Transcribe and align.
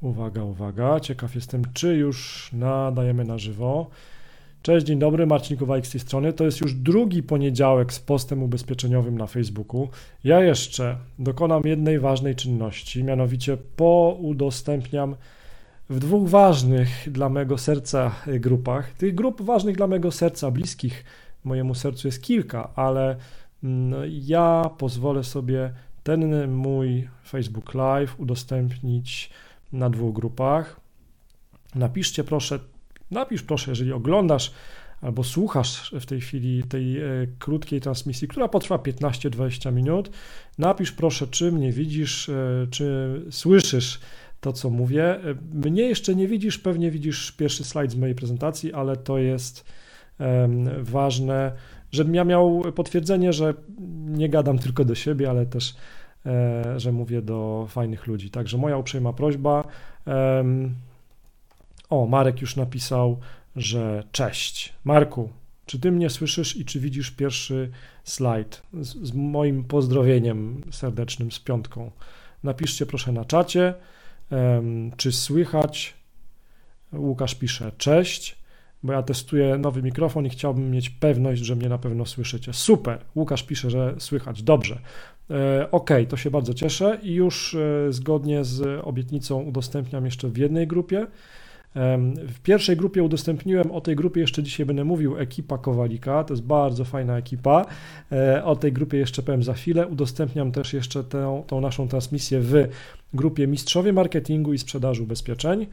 Uwaga, 0.00 0.44
uwaga, 0.44 1.00
ciekaw 1.00 1.34
jestem, 1.34 1.62
czy 1.72 1.96
już 1.96 2.50
nadajemy 2.52 3.24
na 3.24 3.38
żywo. 3.38 3.90
Cześć, 4.62 4.86
dzień 4.86 4.98
dobry, 4.98 5.26
Marcin 5.26 5.56
Kowalik 5.56 5.86
z 5.86 5.90
tej 5.90 6.00
strony. 6.00 6.32
To 6.32 6.44
jest 6.44 6.60
już 6.60 6.74
drugi 6.74 7.22
poniedziałek 7.22 7.92
z 7.92 8.00
postem 8.00 8.42
ubezpieczeniowym 8.42 9.18
na 9.18 9.26
Facebooku. 9.26 9.88
Ja 10.24 10.40
jeszcze 10.40 10.96
dokonam 11.18 11.62
jednej 11.64 11.98
ważnej 11.98 12.34
czynności, 12.34 13.04
mianowicie 13.04 13.56
poudostępniam 13.56 15.16
w 15.90 15.98
dwóch 15.98 16.28
ważnych 16.28 16.88
dla 17.06 17.28
mego 17.28 17.58
serca 17.58 18.14
grupach. 18.26 18.90
Tych 18.90 19.14
grup 19.14 19.42
ważnych 19.42 19.76
dla 19.76 19.86
mego 19.86 20.10
serca, 20.10 20.50
bliskich 20.50 21.04
mojemu 21.44 21.74
sercu 21.74 22.08
jest 22.08 22.22
kilka, 22.22 22.70
ale 22.74 23.16
mm, 23.64 24.10
ja 24.10 24.70
pozwolę 24.78 25.24
sobie 25.24 25.72
ten 26.02 26.50
mój 26.50 27.08
Facebook 27.24 27.74
Live 27.74 28.20
udostępnić 28.20 29.30
na 29.72 29.90
dwóch 29.90 30.14
grupach. 30.14 30.80
Napiszcie 31.74 32.24
proszę, 32.24 32.58
napisz 33.10 33.42
proszę, 33.42 33.70
jeżeli 33.70 33.92
oglądasz 33.92 34.52
albo 35.00 35.24
słuchasz 35.24 35.94
w 36.00 36.06
tej 36.06 36.20
chwili 36.20 36.62
tej 36.62 36.98
e, 36.98 37.04
krótkiej 37.38 37.80
transmisji, 37.80 38.28
która 38.28 38.48
potrwa 38.48 38.76
15-20 38.76 39.72
minut, 39.72 40.10
napisz 40.58 40.92
proszę, 40.92 41.26
czy 41.26 41.52
mnie 41.52 41.72
widzisz, 41.72 42.28
e, 42.28 42.66
czy 42.70 43.20
słyszysz 43.30 44.00
to, 44.40 44.52
co 44.52 44.70
mówię. 44.70 45.04
E, 45.04 45.34
mnie 45.54 45.82
jeszcze 45.82 46.14
nie 46.14 46.28
widzisz, 46.28 46.58
pewnie 46.58 46.90
widzisz 46.90 47.32
pierwszy 47.32 47.64
slajd 47.64 47.90
z 47.90 47.96
mojej 47.96 48.14
prezentacji, 48.14 48.72
ale 48.72 48.96
to 48.96 49.18
jest 49.18 49.64
ważne, 50.78 51.52
żebym 51.92 52.14
ja 52.14 52.24
miał 52.24 52.62
potwierdzenie, 52.74 53.32
że 53.32 53.54
nie 54.06 54.28
gadam 54.28 54.58
tylko 54.58 54.84
do 54.84 54.94
siebie, 54.94 55.30
ale 55.30 55.46
też 55.46 55.74
że 56.76 56.92
mówię 56.92 57.22
do 57.22 57.66
fajnych 57.68 58.06
ludzi. 58.06 58.30
Także 58.30 58.58
moja 58.58 58.76
uprzejma 58.76 59.12
prośba. 59.12 59.64
O, 61.90 62.06
Marek 62.06 62.40
już 62.40 62.56
napisał, 62.56 63.18
że 63.56 64.04
cześć. 64.12 64.72
Marku, 64.84 65.30
czy 65.66 65.80
ty 65.80 65.92
mnie 65.92 66.10
słyszysz 66.10 66.56
i 66.56 66.64
czy 66.64 66.80
widzisz 66.80 67.10
pierwszy 67.10 67.70
slajd 68.04 68.62
z, 68.80 68.96
z 69.08 69.12
moim 69.12 69.64
pozdrowieniem 69.64 70.62
serdecznym 70.70 71.32
z 71.32 71.38
piątką? 71.38 71.90
Napiszcie 72.42 72.86
proszę 72.86 73.12
na 73.12 73.24
czacie, 73.24 73.74
czy 74.96 75.12
słychać. 75.12 75.94
Łukasz 76.92 77.34
pisze 77.34 77.72
cześć, 77.78 78.38
bo 78.82 78.92
ja 78.92 79.02
testuję 79.02 79.58
nowy 79.58 79.82
mikrofon 79.82 80.26
i 80.26 80.30
chciałbym 80.30 80.70
mieć 80.70 80.90
pewność, 80.90 81.42
że 81.42 81.56
mnie 81.56 81.68
na 81.68 81.78
pewno 81.78 82.06
słyszycie. 82.06 82.52
Super. 82.52 82.98
Łukasz 83.16 83.42
pisze, 83.42 83.70
że 83.70 83.94
słychać. 83.98 84.42
Dobrze. 84.42 84.78
E, 85.30 85.70
ok, 85.70 85.90
to 86.08 86.16
się 86.16 86.30
bardzo 86.30 86.54
cieszę 86.54 86.98
i 87.02 87.14
już 87.14 87.54
e, 87.54 87.92
zgodnie 87.92 88.44
z 88.44 88.80
obietnicą 88.84 89.42
udostępniam 89.42 90.04
jeszcze 90.04 90.28
w 90.28 90.36
jednej 90.36 90.66
grupie. 90.66 91.06
W 92.28 92.40
pierwszej 92.42 92.76
grupie 92.76 93.02
udostępniłem, 93.02 93.70
o 93.70 93.80
tej 93.80 93.96
grupie 93.96 94.20
jeszcze 94.20 94.42
dzisiaj 94.42 94.66
będę 94.66 94.84
mówił, 94.84 95.18
ekipa 95.18 95.58
Kowalika, 95.58 96.24
to 96.24 96.34
jest 96.34 96.46
bardzo 96.46 96.84
fajna 96.84 97.18
ekipa. 97.18 97.66
E, 98.12 98.44
o 98.44 98.56
tej 98.56 98.72
grupie 98.72 98.98
jeszcze 98.98 99.22
powiem 99.22 99.42
za 99.42 99.54
chwilę. 99.54 99.86
Udostępniam 99.86 100.52
też 100.52 100.72
jeszcze 100.72 101.04
tę, 101.04 101.42
tą 101.46 101.60
naszą 101.60 101.88
transmisję 101.88 102.40
w 102.40 102.68
grupie 103.14 103.46
Mistrzowie 103.46 103.92
Marketingu 103.92 104.52
i 104.52 104.58
Sprzedaży 104.58 105.02
Ubezpieczeń. 105.02 105.66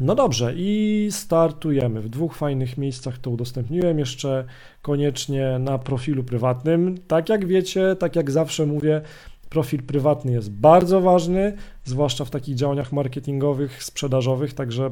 No 0.00 0.14
dobrze, 0.14 0.52
i 0.56 1.08
startujemy. 1.10 2.00
W 2.00 2.08
dwóch 2.08 2.36
fajnych 2.36 2.78
miejscach 2.78 3.18
to 3.18 3.30
udostępniłem, 3.30 3.98
jeszcze 3.98 4.44
koniecznie 4.82 5.58
na 5.58 5.78
profilu 5.78 6.24
prywatnym. 6.24 6.98
Tak 7.08 7.28
jak 7.28 7.46
wiecie, 7.46 7.96
tak 7.98 8.16
jak 8.16 8.30
zawsze 8.30 8.66
mówię, 8.66 9.00
profil 9.48 9.82
prywatny 9.82 10.32
jest 10.32 10.50
bardzo 10.50 11.00
ważny, 11.00 11.56
zwłaszcza 11.84 12.24
w 12.24 12.30
takich 12.30 12.54
działaniach 12.54 12.92
marketingowych, 12.92 13.84
sprzedażowych, 13.84 14.54
także 14.54 14.90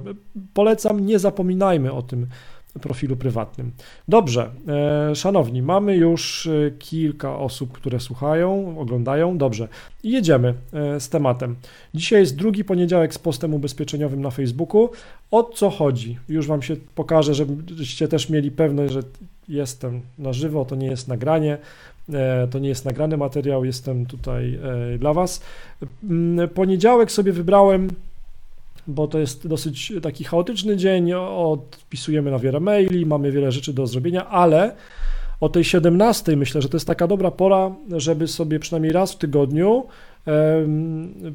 polecam, 0.54 1.06
nie 1.06 1.18
zapominajmy 1.18 1.92
o 1.92 2.02
tym 2.02 2.26
profilu 2.80 3.16
prywatnym. 3.16 3.72
Dobrze, 4.08 4.50
e, 5.10 5.14
szanowni, 5.14 5.62
mamy 5.62 5.96
już 5.96 6.46
e, 6.46 6.70
kilka 6.78 7.38
osób, 7.38 7.72
które 7.72 8.00
słuchają, 8.00 8.78
oglądają. 8.78 9.38
Dobrze, 9.38 9.68
jedziemy 10.04 10.54
e, 10.72 11.00
z 11.00 11.08
tematem. 11.08 11.56
Dzisiaj 11.94 12.20
jest 12.20 12.36
drugi 12.36 12.64
poniedziałek 12.64 13.14
z 13.14 13.18
postem 13.18 13.54
ubezpieczeniowym 13.54 14.20
na 14.20 14.30
Facebooku. 14.30 14.90
O 15.30 15.42
co 15.42 15.70
chodzi? 15.70 16.18
Już 16.28 16.46
Wam 16.46 16.62
się 16.62 16.76
pokażę, 16.94 17.34
żebyście 17.34 18.08
też 18.08 18.30
mieli 18.30 18.50
pewność, 18.50 18.92
że 18.92 19.00
jestem 19.48 20.00
na 20.18 20.32
żywo, 20.32 20.64
to 20.64 20.76
nie 20.76 20.86
jest 20.86 21.08
nagranie. 21.08 21.58
To 22.50 22.58
nie 22.58 22.68
jest 22.68 22.84
nagrany 22.84 23.16
materiał, 23.16 23.64
jestem 23.64 24.06
tutaj 24.06 24.58
dla 24.98 25.14
Was. 25.14 25.42
Poniedziałek 26.54 27.12
sobie 27.12 27.32
wybrałem 27.32 27.88
bo 28.86 29.08
to 29.08 29.18
jest 29.18 29.48
dosyć 29.48 29.92
taki 30.02 30.24
chaotyczny 30.24 30.76
dzień, 30.76 31.12
odpisujemy 31.12 32.30
na 32.30 32.38
wiele 32.38 32.60
maili, 32.60 33.06
mamy 33.06 33.32
wiele 33.32 33.52
rzeczy 33.52 33.72
do 33.72 33.86
zrobienia, 33.86 34.28
ale 34.28 34.74
o 35.40 35.48
tej 35.48 35.64
17 35.64 36.36
myślę, 36.36 36.62
że 36.62 36.68
to 36.68 36.76
jest 36.76 36.86
taka 36.86 37.06
dobra 37.06 37.30
pora, 37.30 37.74
żeby 37.96 38.28
sobie 38.28 38.58
przynajmniej 38.58 38.92
raz 38.92 39.12
w 39.12 39.18
tygodniu 39.18 39.86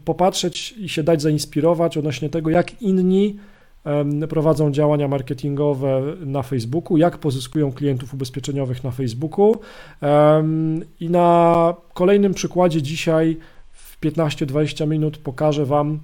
popatrzeć 0.06 0.72
i 0.72 0.90
się 0.90 1.04
dać 1.04 1.22
zainspirować 1.22 1.98
odnośnie 1.98 2.30
tego, 2.30 2.50
jak 2.50 2.82
inni 2.82 3.36
prowadzą 4.30 4.72
działania 4.72 5.08
marketingowe 5.08 6.02
na 6.26 6.44
Facebooku, 6.44 6.98
jak 6.98 7.18
pozyskują 7.18 7.72
klientów 7.72 8.14
ubezpieczeniowych 8.14 8.84
na 8.84 8.92
Facebooku. 8.92 9.56
I 11.00 11.10
na 11.10 11.76
kolejnym 11.94 12.34
przykładzie 12.34 12.81
dzisiaj 12.81 13.38
w 13.72 14.02
15-20 14.02 14.88
minut 14.88 15.18
pokażę 15.18 15.66
Wam, 15.66 16.00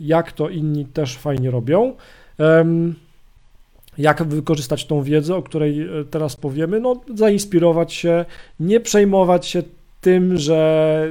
jak 0.00 0.32
to 0.32 0.48
inni 0.48 0.84
też 0.86 1.18
fajnie 1.18 1.50
robią. 1.50 1.94
Jak 3.98 4.22
wykorzystać 4.22 4.86
tą 4.86 5.02
wiedzę, 5.02 5.36
o 5.36 5.42
której 5.42 5.80
e, 5.82 6.04
teraz 6.10 6.36
powiemy? 6.36 6.80
No, 6.80 7.00
zainspirować 7.14 7.92
się, 7.92 8.24
nie 8.60 8.80
przejmować 8.80 9.46
się 9.46 9.62
tym, 10.00 10.36
że 10.36 11.08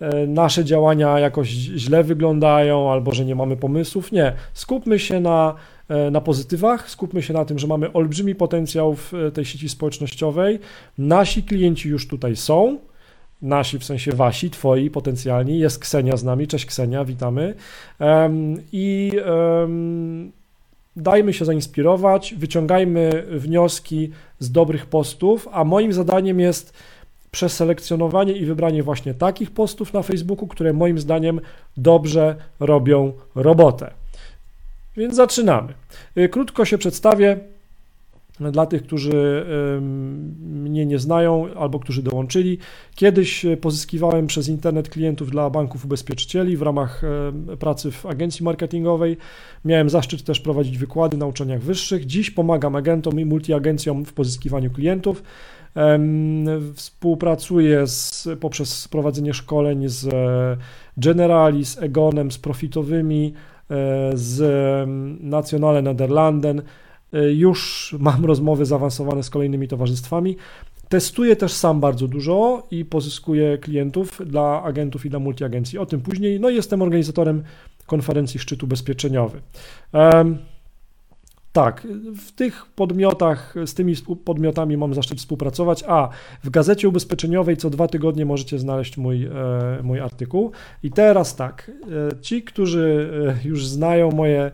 e, 0.00 0.26
nasze 0.26 0.64
działania 0.64 1.18
jakoś 1.18 1.48
źle 1.48 2.04
wyglądają 2.04 2.92
albo 2.92 3.12
że 3.12 3.24
nie 3.24 3.34
mamy 3.34 3.56
pomysłów. 3.56 4.12
Nie. 4.12 4.32
Skupmy 4.52 4.98
się 4.98 5.20
na, 5.20 5.54
e, 5.88 6.10
na 6.10 6.20
pozytywach, 6.20 6.90
skupmy 6.90 7.22
się 7.22 7.34
na 7.34 7.44
tym, 7.44 7.58
że 7.58 7.66
mamy 7.66 7.92
olbrzymi 7.92 8.34
potencjał 8.34 8.94
w 8.94 9.12
tej 9.34 9.44
sieci 9.44 9.68
społecznościowej. 9.68 10.58
Nasi 10.98 11.42
klienci 11.42 11.88
już 11.88 12.08
tutaj 12.08 12.36
są 12.36 12.78
nasi, 13.42 13.78
w 13.78 13.84
sensie 13.84 14.12
wasi, 14.12 14.50
twoi 14.50 14.90
potencjalni. 14.90 15.58
Jest 15.58 15.78
Ksenia 15.78 16.16
z 16.16 16.24
nami. 16.24 16.46
Cześć 16.46 16.66
Ksenia, 16.66 17.04
witamy. 17.04 17.54
I 18.72 19.12
dajmy 20.96 21.32
się 21.32 21.44
zainspirować, 21.44 22.34
wyciągajmy 22.38 23.24
wnioski 23.30 24.10
z 24.38 24.52
dobrych 24.52 24.86
postów, 24.86 25.48
a 25.52 25.64
moim 25.64 25.92
zadaniem 25.92 26.40
jest 26.40 26.72
przeselekcjonowanie 27.30 28.32
i 28.32 28.46
wybranie 28.46 28.82
właśnie 28.82 29.14
takich 29.14 29.50
postów 29.50 29.92
na 29.92 30.02
Facebooku, 30.02 30.46
które 30.46 30.72
moim 30.72 30.98
zdaniem 30.98 31.40
dobrze 31.76 32.36
robią 32.60 33.12
robotę. 33.34 33.90
Więc 34.96 35.14
zaczynamy. 35.14 35.74
Y, 36.18 36.28
krótko 36.28 36.64
się 36.64 36.78
przedstawię. 36.78 37.38
Dla 38.40 38.66
tych, 38.66 38.82
którzy 38.82 39.46
mnie 40.40 40.86
nie 40.86 40.98
znają 40.98 41.54
albo 41.54 41.78
którzy 41.78 42.02
dołączyli, 42.02 42.58
kiedyś 42.94 43.46
pozyskiwałem 43.60 44.26
przez 44.26 44.48
internet 44.48 44.88
klientów 44.88 45.30
dla 45.30 45.50
banków 45.50 45.84
ubezpieczycieli 45.84 46.56
w 46.56 46.62
ramach 46.62 47.02
pracy 47.58 47.90
w 47.90 48.06
agencji 48.06 48.44
marketingowej. 48.44 49.16
Miałem 49.64 49.90
zaszczyt 49.90 50.24
też 50.24 50.40
prowadzić 50.40 50.78
wykłady 50.78 51.16
na 51.16 51.26
uczelniach 51.26 51.60
wyższych. 51.60 52.06
Dziś 52.06 52.30
pomagam 52.30 52.76
agentom 52.76 53.20
i 53.20 53.24
multiagencjom 53.24 54.04
w 54.04 54.12
pozyskiwaniu 54.12 54.70
klientów. 54.70 55.22
Współpracuję 56.74 57.86
z, 57.86 58.28
poprzez 58.40 58.88
prowadzenie 58.88 59.34
szkoleń 59.34 59.88
z 59.88 60.08
Generali, 60.96 61.64
z 61.64 61.78
Egonem, 61.78 62.32
z 62.32 62.38
Profitowymi, 62.38 63.32
e, 63.70 64.10
z 64.14 64.88
Nationale 65.20 65.82
Nederlanden 65.82 66.58
E, 66.58 66.85
już 67.34 67.94
mam 67.98 68.24
rozmowy 68.24 68.66
zaawansowane 68.66 69.22
z 69.22 69.30
kolejnymi 69.30 69.68
towarzystwami. 69.68 70.36
Testuję 70.88 71.36
też 71.36 71.52
sam 71.52 71.80
bardzo 71.80 72.08
dużo 72.08 72.66
i 72.70 72.84
pozyskuję 72.84 73.58
klientów 73.58 74.20
dla 74.26 74.62
agentów 74.62 75.06
i 75.06 75.10
dla 75.10 75.18
multiagencji. 75.18 75.78
O 75.78 75.86
tym 75.86 76.00
później. 76.00 76.40
No 76.40 76.50
i 76.50 76.54
jestem 76.54 76.82
organizatorem 76.82 77.42
konferencji 77.86 78.40
Szczyt 78.40 78.62
Ubezpieczeniowy. 78.62 79.40
Tak, 81.52 81.86
w 82.26 82.32
tych 82.32 82.66
podmiotach, 82.66 83.54
z 83.66 83.74
tymi 83.74 83.94
podmiotami 84.24 84.76
mam 84.76 84.94
zaszczyt 84.94 85.18
współpracować. 85.18 85.84
A 85.88 86.08
w 86.44 86.50
gazecie 86.50 86.88
ubezpieczeniowej 86.88 87.56
co 87.56 87.70
dwa 87.70 87.88
tygodnie 87.88 88.26
możecie 88.26 88.58
znaleźć 88.58 88.96
mój, 88.96 89.24
e, 89.24 89.30
mój 89.82 90.00
artykuł. 90.00 90.52
I 90.82 90.90
teraz 90.90 91.36
tak, 91.36 91.70
e, 92.10 92.20
ci, 92.20 92.42
którzy 92.42 93.10
już 93.44 93.66
znają 93.66 94.10
moje 94.10 94.52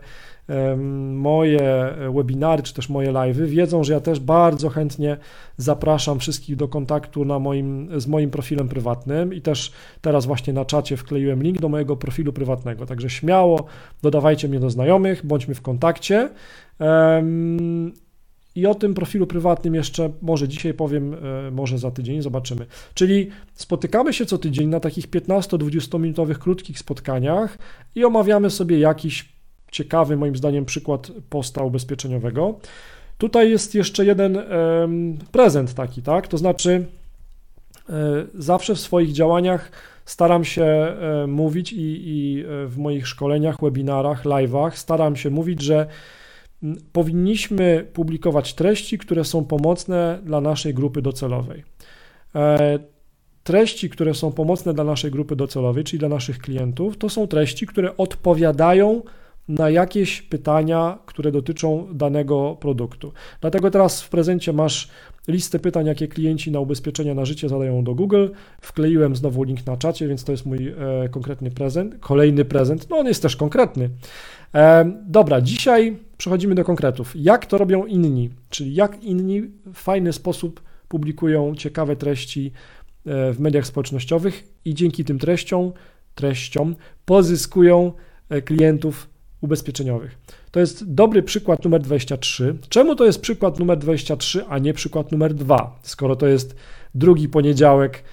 moje 1.13 1.95
webinary 2.13 2.63
czy 2.63 2.73
też 2.73 2.89
moje 2.89 3.11
live'y, 3.11 3.45
wiedzą, 3.45 3.83
że 3.83 3.93
ja 3.93 3.99
też 3.99 4.19
bardzo 4.19 4.69
chętnie 4.69 5.17
zapraszam 5.57 6.19
wszystkich 6.19 6.55
do 6.55 6.67
kontaktu 6.67 7.25
na 7.25 7.39
moim, 7.39 7.89
z 8.01 8.07
moim 8.07 8.29
profilem 8.29 8.67
prywatnym 8.67 9.33
i 9.33 9.41
też 9.41 9.71
teraz 10.01 10.25
właśnie 10.25 10.53
na 10.53 10.65
czacie 10.65 10.97
wkleiłem 10.97 11.43
link 11.43 11.59
do 11.59 11.69
mojego 11.69 11.95
profilu 11.95 12.33
prywatnego, 12.33 12.85
także 12.85 13.09
śmiało 13.09 13.65
dodawajcie 14.01 14.47
mnie 14.47 14.59
do 14.59 14.69
znajomych, 14.69 15.25
bądźmy 15.25 15.55
w 15.55 15.61
kontakcie. 15.61 16.29
I 18.55 18.65
o 18.65 18.75
tym 18.75 18.93
profilu 18.93 19.27
prywatnym 19.27 19.75
jeszcze 19.75 20.09
może 20.21 20.47
dzisiaj 20.47 20.73
powiem, 20.73 21.13
e, 21.13 21.51
może 21.51 21.77
za 21.77 21.91
tydzień, 21.91 22.21
zobaczymy. 22.21 22.65
Czyli 22.93 23.29
spotykamy 23.53 24.13
się 24.13 24.25
co 24.25 24.37
tydzień 24.37 24.69
na 24.69 24.79
takich 24.79 25.09
15-20 25.09 25.99
minutowych 25.99 26.39
krótkich 26.39 26.79
spotkaniach 26.79 27.57
i 27.95 28.05
omawiamy 28.05 28.49
sobie 28.49 28.79
jakiś 28.79 29.32
ciekawy, 29.73 30.17
moim 30.17 30.35
zdaniem, 30.35 30.65
przykład 30.65 31.11
posta 31.29 31.63
ubezpieczeniowego. 31.63 32.59
Tutaj 33.17 33.49
jest 33.49 33.75
jeszcze 33.75 34.05
jeden 34.05 34.37
prezent 35.31 35.73
taki, 35.73 36.01
tak? 36.01 36.27
To 36.27 36.37
znaczy, 36.37 36.85
e, 37.89 37.93
zawsze 38.35 38.75
w 38.75 38.79
swoich 38.79 39.11
działaniach 39.11 39.71
staram 40.05 40.45
się 40.45 40.63
e, 40.63 41.27
mówić 41.27 41.73
i, 41.73 42.01
i 42.03 42.43
w 42.67 42.77
moich 42.77 43.07
szkoleniach, 43.07 43.61
webinarach, 43.61 44.23
live'ach 44.23 44.71
staram 44.71 45.15
się 45.15 45.29
mówić, 45.29 45.61
że 45.61 45.87
powinniśmy 46.91 47.87
publikować 47.93 48.53
treści, 48.53 48.97
które 48.97 49.23
są 49.23 49.45
pomocne 49.45 50.19
dla 50.23 50.41
naszej 50.41 50.73
grupy 50.73 51.01
docelowej. 51.01 51.63
E, 52.35 52.79
treści, 53.43 53.89
które 53.89 54.13
są 54.13 54.31
pomocne 54.31 54.73
dla 54.73 54.83
naszej 54.83 55.11
grupy 55.11 55.35
docelowej, 55.35 55.83
czyli 55.83 55.99
dla 55.99 56.09
naszych 56.09 56.39
klientów, 56.39 56.97
to 56.97 57.09
są 57.09 57.27
treści, 57.27 57.67
które 57.67 57.97
odpowiadają 57.97 59.01
na 59.47 59.69
jakieś 59.69 60.21
pytania, 60.21 60.99
które 61.05 61.31
dotyczą 61.31 61.87
danego 61.93 62.57
produktu. 62.59 63.13
Dlatego 63.41 63.71
teraz 63.71 64.01
w 64.01 64.09
prezencie 64.09 64.53
masz 64.53 64.89
listę 65.27 65.59
pytań, 65.59 65.85
jakie 65.85 66.07
klienci 66.07 66.51
na 66.51 66.59
ubezpieczenia 66.59 67.13
na 67.13 67.25
życie 67.25 67.49
zadają 67.49 67.83
do 67.83 67.95
Google. 67.95 68.27
Wkleiłem 68.61 69.15
znowu 69.15 69.43
link 69.43 69.65
na 69.65 69.77
czacie, 69.77 70.07
więc 70.07 70.23
to 70.23 70.31
jest 70.31 70.45
mój 70.45 70.67
e, 70.67 71.09
konkretny 71.09 71.51
prezent. 71.51 71.95
Kolejny 71.99 72.45
prezent, 72.45 72.89
no 72.89 72.97
on 72.97 73.07
jest 73.07 73.21
też 73.21 73.35
konkretny. 73.35 73.89
E, 74.55 74.91
dobra, 75.05 75.41
dzisiaj 75.41 75.97
przechodzimy 76.17 76.55
do 76.55 76.63
konkretów. 76.63 77.11
Jak 77.15 77.45
to 77.45 77.57
robią 77.57 77.85
inni, 77.85 78.29
czyli 78.49 78.75
jak 78.75 79.03
inni 79.03 79.41
w 79.73 79.77
fajny 79.77 80.13
sposób 80.13 80.61
publikują 80.87 81.55
ciekawe 81.55 81.95
treści 81.95 82.51
e, 83.05 83.33
w 83.33 83.39
mediach 83.39 83.67
społecznościowych 83.67 84.43
i 84.65 84.73
dzięki 84.73 85.05
tym 85.05 85.19
treściom, 85.19 85.71
treściom 86.15 86.75
pozyskują 87.05 87.93
e, 88.29 88.41
klientów 88.41 89.12
ubezpieczeniowych. 89.43 90.17
To 90.51 90.59
jest 90.59 90.93
dobry 90.93 91.23
przykład 91.23 91.63
numer 91.63 91.81
23. 91.81 92.55
Czemu 92.69 92.95
to 92.95 93.05
jest 93.05 93.21
przykład 93.21 93.59
numer 93.59 93.77
23, 93.77 94.45
a 94.49 94.59
nie 94.59 94.73
przykład 94.73 95.11
numer 95.11 95.33
2, 95.33 95.79
skoro 95.81 96.15
to 96.15 96.27
jest 96.27 96.55
drugi 96.95 97.29
poniedziałek 97.29 98.03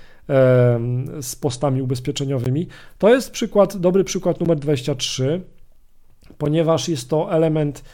z 1.21 1.37
postami 1.37 1.83
ubezpieczeniowymi? 1.83 2.67
To 2.99 3.15
jest 3.15 3.31
przykład, 3.31 3.77
dobry 3.77 4.05
przykład 4.05 4.41
numer 4.41 4.59
23 4.59 5.41
ponieważ 6.39 6.89
jest 6.89 7.09
to 7.11 7.33
element 7.33 7.85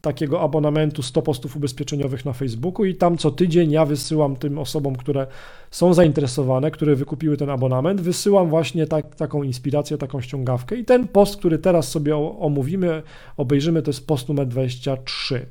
takiego 0.00 0.40
abonamentu 0.40 1.02
100 1.02 1.22
postów 1.22 1.56
ubezpieczeniowych 1.56 2.24
na 2.24 2.32
Facebooku 2.32 2.84
i 2.84 2.94
tam 2.94 3.18
co 3.18 3.30
tydzień 3.30 3.70
ja 3.70 3.84
wysyłam 3.84 4.36
tym 4.36 4.58
osobom, 4.58 4.96
które 4.96 5.26
są 5.70 5.94
zainteresowane, 5.94 6.70
które 6.70 6.96
wykupiły 6.96 7.36
ten 7.36 7.50
abonament, 7.50 8.00
wysyłam 8.00 8.48
właśnie 8.48 8.86
tak, 8.86 9.14
taką 9.14 9.42
inspirację, 9.42 9.98
taką 9.98 10.20
ściągawkę 10.20 10.76
i 10.76 10.84
ten 10.84 11.08
post, 11.08 11.36
który 11.36 11.58
teraz 11.58 11.88
sobie 11.88 12.16
omówimy, 12.16 13.02
obejrzymy, 13.36 13.82
to 13.82 13.90
jest 13.90 14.06
post 14.06 14.28
numer 14.28 14.46
23. 14.46 15.46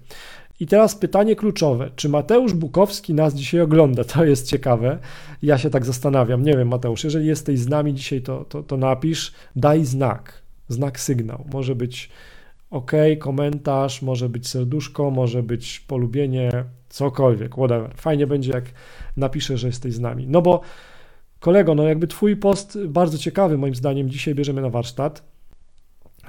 I 0.60 0.68
teraz 0.68 0.96
pytanie 0.96 1.36
kluczowe. 1.36 1.90
Czy 1.96 2.10
Mateusz 2.10 2.54
Bukowski 2.54 3.14
nas 3.14 3.36
dzisiaj 3.36 3.62
ogląda? 3.62 4.04
To 4.04 4.26
jest 4.26 4.50
ciekawe. 4.50 5.00
Ja 5.42 5.58
się 5.58 5.70
tak 5.70 5.86
zastanawiam. 5.86 6.44
Nie 6.44 6.58
wiem, 6.58 6.68
Mateusz, 6.68 7.04
jeżeli 7.04 7.28
jesteś 7.28 7.60
z 7.60 7.68
nami 7.68 7.94
dzisiaj, 7.94 8.22
to, 8.22 8.46
to, 8.46 8.64
to 8.64 8.78
napisz, 8.78 9.34
daj 9.56 9.86
znak 9.86 10.48
znak 10.70 11.00
sygnał. 11.00 11.46
Może 11.54 11.76
być 11.76 12.10
OK, 12.70 12.92
komentarz, 13.20 14.02
może 14.02 14.30
być 14.30 14.48
serduszko, 14.48 15.12
może 15.12 15.44
być 15.44 15.80
polubienie, 15.80 16.52
cokolwiek, 16.90 17.52
whatever. 17.52 17.94
Fajnie 17.96 18.28
będzie, 18.28 18.52
jak 18.52 18.66
napiszę, 19.18 19.58
że 19.58 19.68
jesteś 19.68 19.94
z 19.94 20.00
nami. 20.00 20.28
No 20.28 20.42
bo 20.42 20.62
kolego, 21.40 21.76
no 21.76 21.84
jakby 21.84 22.08
twój 22.08 22.36
post 22.36 22.86
bardzo 22.88 23.18
ciekawy 23.18 23.58
moim 23.58 23.76
zdaniem 23.76 24.10
dzisiaj 24.10 24.36
bierzemy 24.36 24.62
na 24.62 24.70
warsztat. 24.70 25.38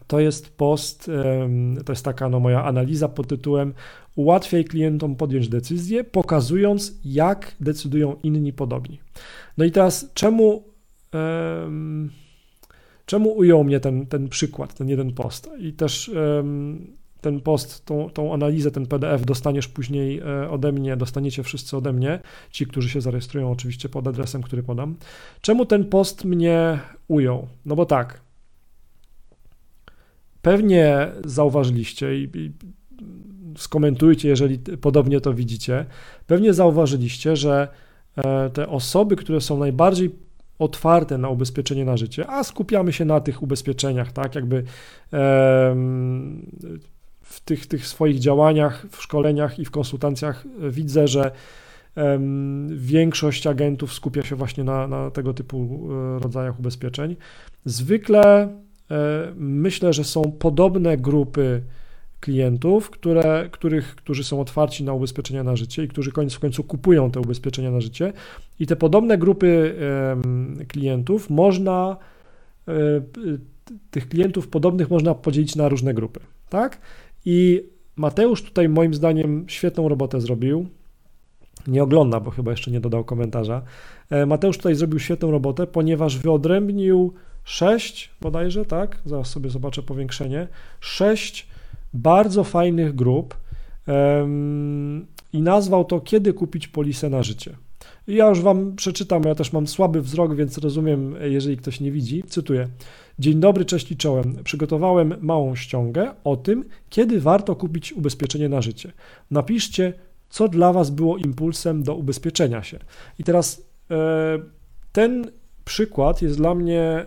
To 0.06 0.20
jest 0.20 0.56
post, 0.56 1.10
to 1.84 1.92
jest 1.92 2.04
taka 2.04 2.28
no, 2.28 2.40
moja 2.40 2.64
analiza 2.64 3.08
pod 3.08 3.26
tytułem 3.26 3.74
Ułatwiaj 4.18 4.64
klientom 4.64 5.16
podjąć 5.16 5.48
decyzję, 5.48 6.04
pokazując, 6.04 6.98
jak 7.04 7.54
decydują 7.60 8.16
inni 8.22 8.52
podobni. 8.52 9.00
No 9.58 9.64
i 9.64 9.70
teraz, 9.70 10.10
czemu 10.14 10.64
Czemu 13.08 13.30
ujął 13.30 13.64
mnie 13.64 13.80
ten, 13.80 14.06
ten 14.06 14.28
przykład, 14.28 14.74
ten 14.74 14.88
jeden 14.88 15.12
post? 15.12 15.50
I 15.58 15.72
też 15.72 16.10
ten 17.20 17.40
post, 17.40 17.84
tą, 17.84 18.10
tą 18.10 18.34
analizę, 18.34 18.70
ten 18.70 18.86
PDF 18.86 19.24
dostaniesz 19.24 19.68
później 19.68 20.18
e, 20.18 20.50
ode 20.50 20.72
mnie, 20.72 20.96
dostaniecie 20.96 21.42
wszyscy 21.42 21.76
ode 21.76 21.92
mnie, 21.92 22.20
ci, 22.50 22.66
którzy 22.66 22.88
się 22.88 23.00
zarejestrują 23.00 23.50
oczywiście 23.50 23.88
pod 23.88 24.08
adresem, 24.08 24.42
który 24.42 24.62
podam. 24.62 24.96
Czemu 25.40 25.66
ten 25.66 25.84
post 25.84 26.24
mnie 26.24 26.78
ujął? 27.08 27.48
No 27.64 27.76
bo 27.76 27.86
tak, 27.86 28.20
pewnie 30.42 31.08
zauważyliście 31.24 32.18
i, 32.18 32.30
i 32.34 32.52
skomentujcie, 33.56 34.28
jeżeli 34.28 34.58
podobnie 34.58 35.20
to 35.20 35.34
widzicie, 35.34 35.86
pewnie 36.26 36.54
zauważyliście, 36.54 37.36
że 37.36 37.68
e, 38.16 38.50
te 38.50 38.68
osoby, 38.68 39.16
które 39.16 39.40
są 39.40 39.58
najbardziej 39.58 40.27
otwarte 40.58 41.18
na 41.18 41.28
ubezpieczenie 41.28 41.84
na 41.84 41.96
życie, 41.96 42.26
a 42.30 42.44
skupiamy 42.44 42.92
się 42.92 43.04
na 43.04 43.20
tych 43.20 43.42
ubezpieczeniach, 43.42 44.12
tak, 44.12 44.34
jakby 44.34 44.64
w 47.22 47.40
tych, 47.44 47.66
tych 47.66 47.86
swoich 47.86 48.18
działaniach, 48.18 48.86
w 48.90 49.02
szkoleniach 49.02 49.58
i 49.58 49.64
w 49.64 49.70
konsultacjach 49.70 50.44
widzę, 50.70 51.08
że 51.08 51.30
większość 52.68 53.46
agentów 53.46 53.92
skupia 53.92 54.22
się 54.22 54.36
właśnie 54.36 54.64
na, 54.64 54.86
na 54.86 55.10
tego 55.10 55.34
typu 55.34 55.88
e, 55.90 56.18
rodzajach 56.18 56.58
ubezpieczeń. 56.58 57.16
Zwykle 57.64 58.48
e, 58.90 59.32
myślę, 59.36 59.92
że 59.92 60.04
są 60.04 60.32
podobne 60.32 60.96
grupy 60.96 61.62
klientów, 62.20 62.90
które, 62.90 63.48
których, 63.52 63.96
którzy 63.96 64.24
są 64.24 64.40
otwarci 64.40 64.84
na 64.84 64.92
ubezpieczenia 64.92 65.44
na 65.44 65.56
życie 65.56 65.84
i 65.84 65.88
którzy 65.88 66.12
koniec 66.12 66.34
w 66.34 66.38
końcu 66.38 66.64
kupują 66.64 67.10
te 67.10 67.20
ubezpieczenia 67.20 67.70
na 67.70 67.80
życie. 67.80 68.12
I 68.60 68.66
te 68.66 68.76
podobne 68.76 69.18
grupy 69.18 69.74
klientów 70.68 71.30
można, 71.30 71.96
e, 72.68 72.72
tych 73.90 74.08
klientów 74.08 74.48
podobnych 74.48 74.90
można 74.90 75.14
podzielić 75.14 75.56
na 75.56 75.68
różne 75.68 75.94
grupy, 75.94 76.20
tak? 76.48 76.80
I 77.24 77.64
Mateusz 77.96 78.42
tutaj 78.42 78.68
moim 78.68 78.94
zdaniem 78.94 79.44
świetną 79.48 79.88
robotę 79.88 80.20
zrobił. 80.20 80.66
Nie 81.66 81.82
ogląda, 81.82 82.20
bo 82.20 82.30
chyba 82.30 82.50
jeszcze 82.50 82.70
nie 82.70 82.80
dodał 82.80 83.04
komentarza. 83.04 83.62
E, 84.10 84.26
Mateusz 84.26 84.56
tutaj 84.56 84.74
zrobił 84.74 84.98
świetną 84.98 85.30
robotę, 85.30 85.66
ponieważ 85.66 86.18
wyodrębnił 86.18 87.14
sześć 87.44 88.10
bodajże, 88.20 88.64
tak? 88.64 88.98
Zaraz 89.04 89.30
sobie 89.30 89.50
zobaczę 89.50 89.82
powiększenie. 89.82 90.48
Sześć 90.80 91.47
bardzo 91.94 92.44
fajnych 92.44 92.94
grup 92.94 93.36
i 95.32 95.42
nazwał 95.42 95.84
to 95.84 96.00
Kiedy 96.00 96.32
kupić 96.32 96.68
polisę 96.68 97.10
na 97.10 97.22
życie. 97.22 97.56
Ja 98.08 98.28
już 98.28 98.40
Wam 98.40 98.76
przeczytam, 98.76 99.22
ja 99.22 99.34
też 99.34 99.52
mam 99.52 99.66
słaby 99.66 100.02
wzrok, 100.02 100.34
więc 100.34 100.58
rozumiem, 100.58 101.14
jeżeli 101.20 101.56
ktoś 101.56 101.80
nie 101.80 101.92
widzi. 101.92 102.22
Cytuję. 102.28 102.68
Dzień 103.18 103.40
dobry, 103.40 103.64
cześć 103.64 103.92
i 103.92 103.96
czołem. 103.96 104.36
Przygotowałem 104.44 105.14
małą 105.20 105.56
ściągę 105.56 106.10
o 106.24 106.36
tym, 106.36 106.64
kiedy 106.90 107.20
warto 107.20 107.56
kupić 107.56 107.92
ubezpieczenie 107.92 108.48
na 108.48 108.62
życie. 108.62 108.92
Napiszcie, 109.30 109.92
co 110.30 110.48
dla 110.48 110.72
Was 110.72 110.90
było 110.90 111.16
impulsem 111.16 111.82
do 111.82 111.94
ubezpieczenia 111.94 112.62
się. 112.62 112.78
I 113.18 113.24
teraz 113.24 113.62
e, 113.90 114.38
ten 114.92 115.30
przykład 115.64 116.22
jest 116.22 116.36
dla 116.36 116.54
mnie 116.54 116.82
e, 116.82 117.06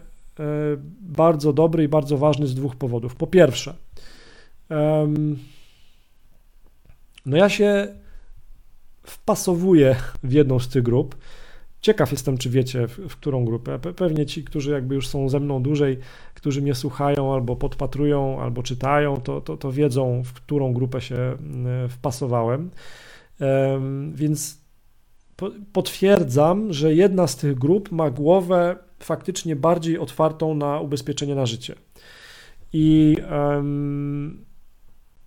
bardzo 1.02 1.54
dobry 1.54 1.84
i 1.84 1.88
bardzo 1.88 2.18
ważny 2.18 2.48
z 2.48 2.56
dwóch 2.56 2.76
powodów. 2.76 3.16
Po 3.16 3.28
pierwsze, 3.28 3.74
no 7.26 7.38
ja 7.38 7.50
się 7.50 7.88
wpasowuję 9.04 9.96
w 10.24 10.32
jedną 10.32 10.60
z 10.60 10.70
tych 10.70 10.84
grup. 10.84 11.16
Ciekaw 11.82 12.12
jestem, 12.12 12.38
czy 12.38 12.50
wiecie, 12.50 12.88
w, 12.88 12.98
w, 12.98 13.16
którą 13.16 13.46
grupę. 13.46 13.80
Pewnie 13.80 14.26
ci, 14.26 14.44
którzy 14.44 14.72
jakby 14.72 14.96
już 14.96 15.08
są 15.08 15.30
ze 15.30 15.40
mną 15.40 15.64
dłużej, 15.64 15.98
którzy 16.34 16.62
mnie 16.62 16.76
słuchają 16.76 17.34
albo 17.34 17.56
podpatrują, 17.56 18.42
albo 18.42 18.64
czytają, 18.64 19.18
to, 19.18 19.42
to, 19.42 19.58
to 19.58 19.72
wiedzą, 19.72 20.24
w 20.24 20.34
którą 20.34 20.74
grupę 20.74 21.02
się 21.02 21.16
mm, 21.16 21.90
wpasowałem. 21.90 22.70
Więc 24.14 24.62
potwierdzam, 25.74 26.74
że 26.74 26.96
jedna 26.96 27.28
z 27.28 27.36
tych 27.36 27.58
grup 27.58 27.92
ma 27.92 28.10
głowę 28.10 28.76
faktycznie 29.00 29.56
bardziej 29.56 29.98
otwartą 29.98 30.56
na 30.56 30.80
ubezpieczenie 30.80 31.36
na 31.36 31.46
życie. 31.46 31.76
I 32.74 33.18
um, 33.32 34.46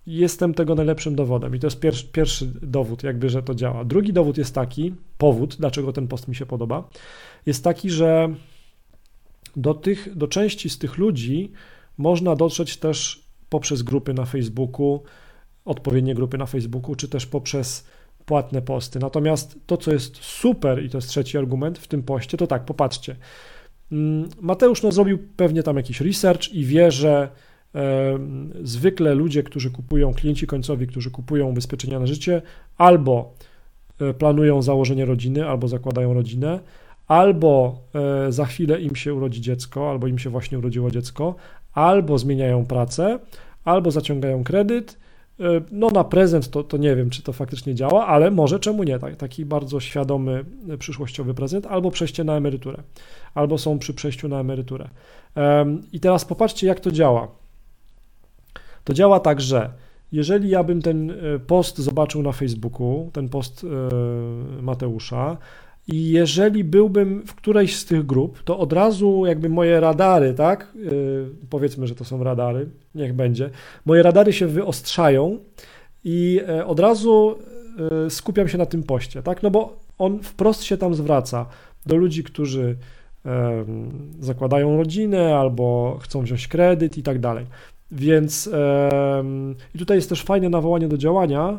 jestem 0.07 0.53
tego 0.53 0.75
najlepszym 0.75 1.15
dowodem. 1.15 1.55
I 1.55 1.59
to 1.59 1.67
jest 1.67 1.79
pierwszy, 1.79 2.07
pierwszy 2.07 2.45
dowód, 2.61 3.03
jakby, 3.03 3.29
że 3.29 3.43
to 3.43 3.55
działa. 3.55 3.85
Drugi 3.85 4.13
dowód 4.13 4.37
jest 4.37 4.55
taki, 4.55 4.93
powód, 5.17 5.55
dlaczego 5.59 5.93
ten 5.93 6.07
post 6.07 6.27
mi 6.27 6.35
się 6.35 6.45
podoba, 6.45 6.89
jest 7.45 7.63
taki, 7.63 7.89
że 7.89 8.29
do, 9.55 9.73
tych, 9.73 10.17
do 10.17 10.27
części 10.27 10.69
z 10.69 10.77
tych 10.77 10.97
ludzi 10.97 11.51
można 11.97 12.35
dotrzeć 12.35 12.77
też 12.77 13.25
poprzez 13.49 13.81
grupy 13.81 14.13
na 14.13 14.25
Facebooku, 14.25 15.03
odpowiednie 15.65 16.15
grupy 16.15 16.37
na 16.37 16.45
Facebooku, 16.45 16.95
czy 16.95 17.09
też 17.09 17.25
poprzez 17.25 17.85
płatne 18.25 18.61
posty. 18.61 18.99
Natomiast 18.99 19.59
to, 19.65 19.77
co 19.77 19.93
jest 19.93 20.17
super, 20.17 20.83
i 20.83 20.89
to 20.89 20.97
jest 20.97 21.07
trzeci 21.07 21.37
argument 21.37 21.79
w 21.79 21.87
tym 21.87 22.03
poście, 22.03 22.37
to 22.37 22.47
tak, 22.47 22.65
popatrzcie. 22.65 23.15
Mm, 23.91 24.29
Mateusz 24.41 24.83
no, 24.83 24.91
zrobił 24.91 25.19
pewnie 25.35 25.63
tam 25.63 25.77
jakiś 25.77 26.01
research 26.01 26.53
i 26.53 26.65
wie, 26.65 26.91
że 26.91 27.29
zwykle 28.63 29.15
ludzie, 29.15 29.43
którzy 29.43 29.71
kupują, 29.71 30.13
klienci 30.13 30.47
końcowi, 30.47 30.87
którzy 30.87 31.11
kupują 31.11 31.47
ubezpieczenia 31.47 31.99
na 31.99 32.07
życie, 32.07 32.41
albo 32.77 33.33
e, 34.01 34.13
planują 34.13 34.61
założenie 34.61 35.05
rodziny, 35.05 35.49
albo 35.49 35.67
zakładają 35.67 36.13
rodzinę, 36.13 36.59
albo 37.07 37.79
e, 38.27 38.31
za 38.31 38.45
chwilę 38.45 38.81
im 38.81 38.95
się 38.95 39.13
urodzi 39.13 39.41
dziecko, 39.41 39.89
albo 39.89 40.07
im 40.07 40.19
się 40.19 40.29
właśnie 40.29 40.57
urodziło 40.57 40.91
dziecko, 40.91 41.35
albo 41.73 42.17
zmieniają 42.17 42.65
pracę, 42.65 43.19
albo 43.65 43.91
zaciągają 43.91 44.43
kredyt. 44.43 44.97
E, 45.39 45.43
no 45.71 45.89
na 45.89 46.03
prezent 46.03 46.49
to, 46.49 46.63
to 46.63 46.77
nie 46.77 46.95
wiem, 46.95 47.09
czy 47.09 47.23
to 47.23 47.33
faktycznie 47.33 47.75
działa, 47.75 48.07
ale 48.07 48.31
może 48.31 48.59
czemu 48.59 48.83
nie, 48.83 48.99
tak, 48.99 49.15
taki 49.15 49.45
bardzo 49.45 49.79
świadomy 49.79 50.45
przyszłościowy 50.79 51.33
prezent, 51.33 51.65
albo 51.65 51.91
przejście 51.91 52.23
na 52.23 52.37
emeryturę, 52.37 52.83
albo 53.33 53.57
są 53.57 53.79
przy 53.79 53.93
przejściu 53.93 54.27
na 54.27 54.39
emeryturę. 54.39 54.89
I 55.93 55.99
teraz 55.99 56.25
popatrzcie, 56.25 56.67
jak 56.67 56.79
to 56.79 56.91
działa. 56.91 57.44
To 58.85 58.93
działa 58.93 59.19
tak, 59.19 59.41
że 59.41 59.69
jeżeli 60.11 60.49
ja 60.49 60.63
bym 60.63 60.81
ten 60.81 61.13
post 61.47 61.77
zobaczył 61.77 62.23
na 62.23 62.31
Facebooku, 62.31 63.09
ten 63.13 63.29
post 63.29 63.65
Mateusza, 64.61 65.37
i 65.87 66.09
jeżeli 66.09 66.63
byłbym 66.63 67.23
w 67.25 67.35
którejś 67.35 67.75
z 67.75 67.85
tych 67.85 68.05
grup, 68.05 68.43
to 68.43 68.59
od 68.59 68.73
razu 68.73 69.23
jakby 69.25 69.49
moje 69.49 69.79
radary, 69.79 70.33
tak? 70.33 70.71
Yy, 70.75 71.29
powiedzmy, 71.49 71.87
że 71.87 71.95
to 71.95 72.05
są 72.05 72.23
radary, 72.23 72.69
niech 72.95 73.13
będzie. 73.13 73.49
Moje 73.85 74.03
radary 74.03 74.33
się 74.33 74.47
wyostrzają 74.47 75.37
i 76.03 76.41
od 76.65 76.79
razu 76.79 77.35
skupiam 78.09 78.47
się 78.47 78.57
na 78.57 78.65
tym 78.65 78.83
poście, 78.83 79.23
tak? 79.23 79.43
No 79.43 79.51
bo 79.51 79.79
on 79.97 80.19
wprost 80.23 80.63
się 80.63 80.77
tam 80.77 80.95
zwraca 80.95 81.45
do 81.85 81.95
ludzi, 81.95 82.23
którzy 82.23 82.77
zakładają 84.19 84.77
rodzinę 84.77 85.37
albo 85.37 85.97
chcą 86.01 86.21
wziąć 86.21 86.47
kredyt 86.47 86.97
i 86.97 87.03
tak 87.03 87.19
dalej. 87.19 87.45
Więc 87.95 88.49
i 89.75 89.79
tutaj 89.79 89.97
jest 89.97 90.09
też 90.09 90.23
fajne 90.23 90.49
nawołanie 90.49 90.87
do 90.87 90.97
działania. 90.97 91.57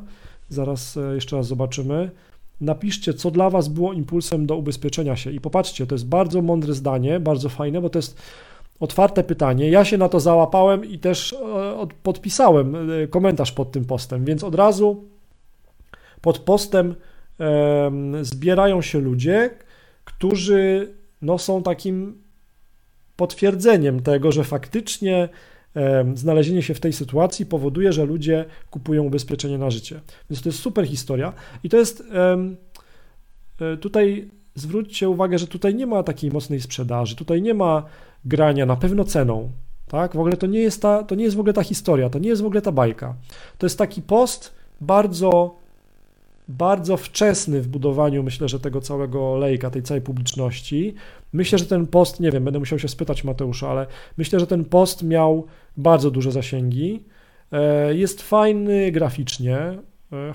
Zaraz 0.48 0.96
e, 0.96 1.14
jeszcze 1.14 1.36
raz 1.36 1.46
zobaczymy 1.46 2.10
napiszcie, 2.60 3.14
co 3.14 3.30
dla 3.30 3.50
Was 3.50 3.68
było 3.68 3.92
impulsem 3.92 4.46
do 4.46 4.56
ubezpieczenia 4.56 5.16
się. 5.16 5.30
I 5.30 5.40
popatrzcie, 5.40 5.86
to 5.86 5.94
jest 5.94 6.06
bardzo 6.06 6.42
mądre 6.42 6.74
zdanie, 6.74 7.20
bardzo 7.20 7.48
fajne, 7.48 7.80
bo 7.80 7.90
to 7.90 7.98
jest 7.98 8.22
otwarte 8.80 9.24
pytanie. 9.24 9.70
Ja 9.70 9.84
się 9.84 9.98
na 9.98 10.08
to 10.08 10.20
załapałem 10.20 10.84
i 10.84 10.98
też 10.98 11.32
e, 11.32 11.86
podpisałem 12.02 12.90
e, 12.90 13.06
komentarz 13.06 13.52
pod 13.52 13.72
tym 13.72 13.84
postem, 13.84 14.24
więc 14.24 14.44
od 14.44 14.54
razu 14.54 15.04
pod 16.20 16.38
postem 16.38 16.94
zbierają 18.22 18.82
się 18.82 19.00
ludzie, 19.00 19.50
którzy 20.04 20.94
no, 21.22 21.38
są 21.38 21.62
takim 21.62 22.22
potwierdzeniem 23.16 24.02
tego, 24.02 24.32
że 24.32 24.44
faktycznie 24.44 25.28
znalezienie 26.14 26.62
się 26.62 26.74
w 26.74 26.80
tej 26.80 26.92
sytuacji 26.92 27.46
powoduje, 27.46 27.92
że 27.92 28.04
ludzie 28.04 28.44
kupują 28.70 29.04
ubezpieczenie 29.04 29.58
na 29.58 29.70
życie. 29.70 30.00
Więc 30.30 30.42
to 30.42 30.48
jest 30.48 30.58
super 30.58 30.86
historia 30.86 31.32
i 31.64 31.68
to 31.68 31.76
jest 31.76 32.04
e, 33.60 33.76
tutaj 33.76 34.30
zwróćcie 34.54 35.08
uwagę, 35.08 35.38
że 35.38 35.46
tutaj 35.46 35.74
nie 35.74 35.86
ma 35.86 36.02
takiej 36.02 36.30
mocnej 36.30 36.60
sprzedaży, 36.60 37.16
tutaj 37.16 37.42
nie 37.42 37.54
ma 37.54 37.82
grania 38.24 38.66
na 38.66 38.76
pewno 38.76 39.04
ceną. 39.04 39.50
Tak? 39.88 40.16
W 40.16 40.18
ogóle 40.18 40.36
to 40.36 40.46
nie 40.46 40.60
jest 40.60 40.82
ta, 40.82 41.02
to 41.02 41.14
nie 41.14 41.24
jest 41.24 41.36
w 41.36 41.40
ogóle 41.40 41.52
ta 41.52 41.62
historia, 41.62 42.10
to 42.10 42.18
nie 42.18 42.28
jest 42.28 42.42
w 42.42 42.46
ogóle 42.46 42.62
ta 42.62 42.72
bajka. 42.72 43.14
To 43.58 43.66
jest 43.66 43.78
taki 43.78 44.02
post 44.02 44.54
bardzo 44.80 45.56
bardzo 46.48 46.96
wczesny 46.96 47.62
w 47.62 47.68
budowaniu, 47.68 48.22
myślę, 48.22 48.48
że 48.48 48.60
tego 48.60 48.80
całego 48.80 49.36
lejka, 49.36 49.70
tej 49.70 49.82
całej 49.82 50.00
publiczności. 50.00 50.94
Myślę, 51.32 51.58
że 51.58 51.66
ten 51.66 51.86
post, 51.86 52.20
nie 52.20 52.30
wiem, 52.30 52.44
będę 52.44 52.58
musiał 52.58 52.78
się 52.78 52.88
spytać 52.88 53.24
Mateusza, 53.24 53.68
ale 53.68 53.86
myślę, 54.18 54.40
że 54.40 54.46
ten 54.46 54.64
post 54.64 55.02
miał 55.02 55.46
bardzo 55.76 56.10
duże 56.10 56.32
zasięgi. 56.32 57.02
E, 57.52 57.94
jest 57.94 58.22
fajny 58.22 58.92
graficznie, 58.92 59.56
e, 59.58 59.78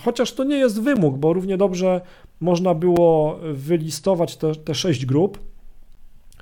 chociaż 0.04 0.34
to 0.34 0.44
nie 0.44 0.58
jest 0.58 0.82
wymóg, 0.82 1.18
bo 1.18 1.34
równie 1.34 1.58
dobrze 1.58 2.02
można 2.40 2.74
było 2.74 3.40
wylistować 3.54 4.38
te, 4.38 4.56
te 4.56 4.76
sześć 4.76 5.06
grup 5.06 5.40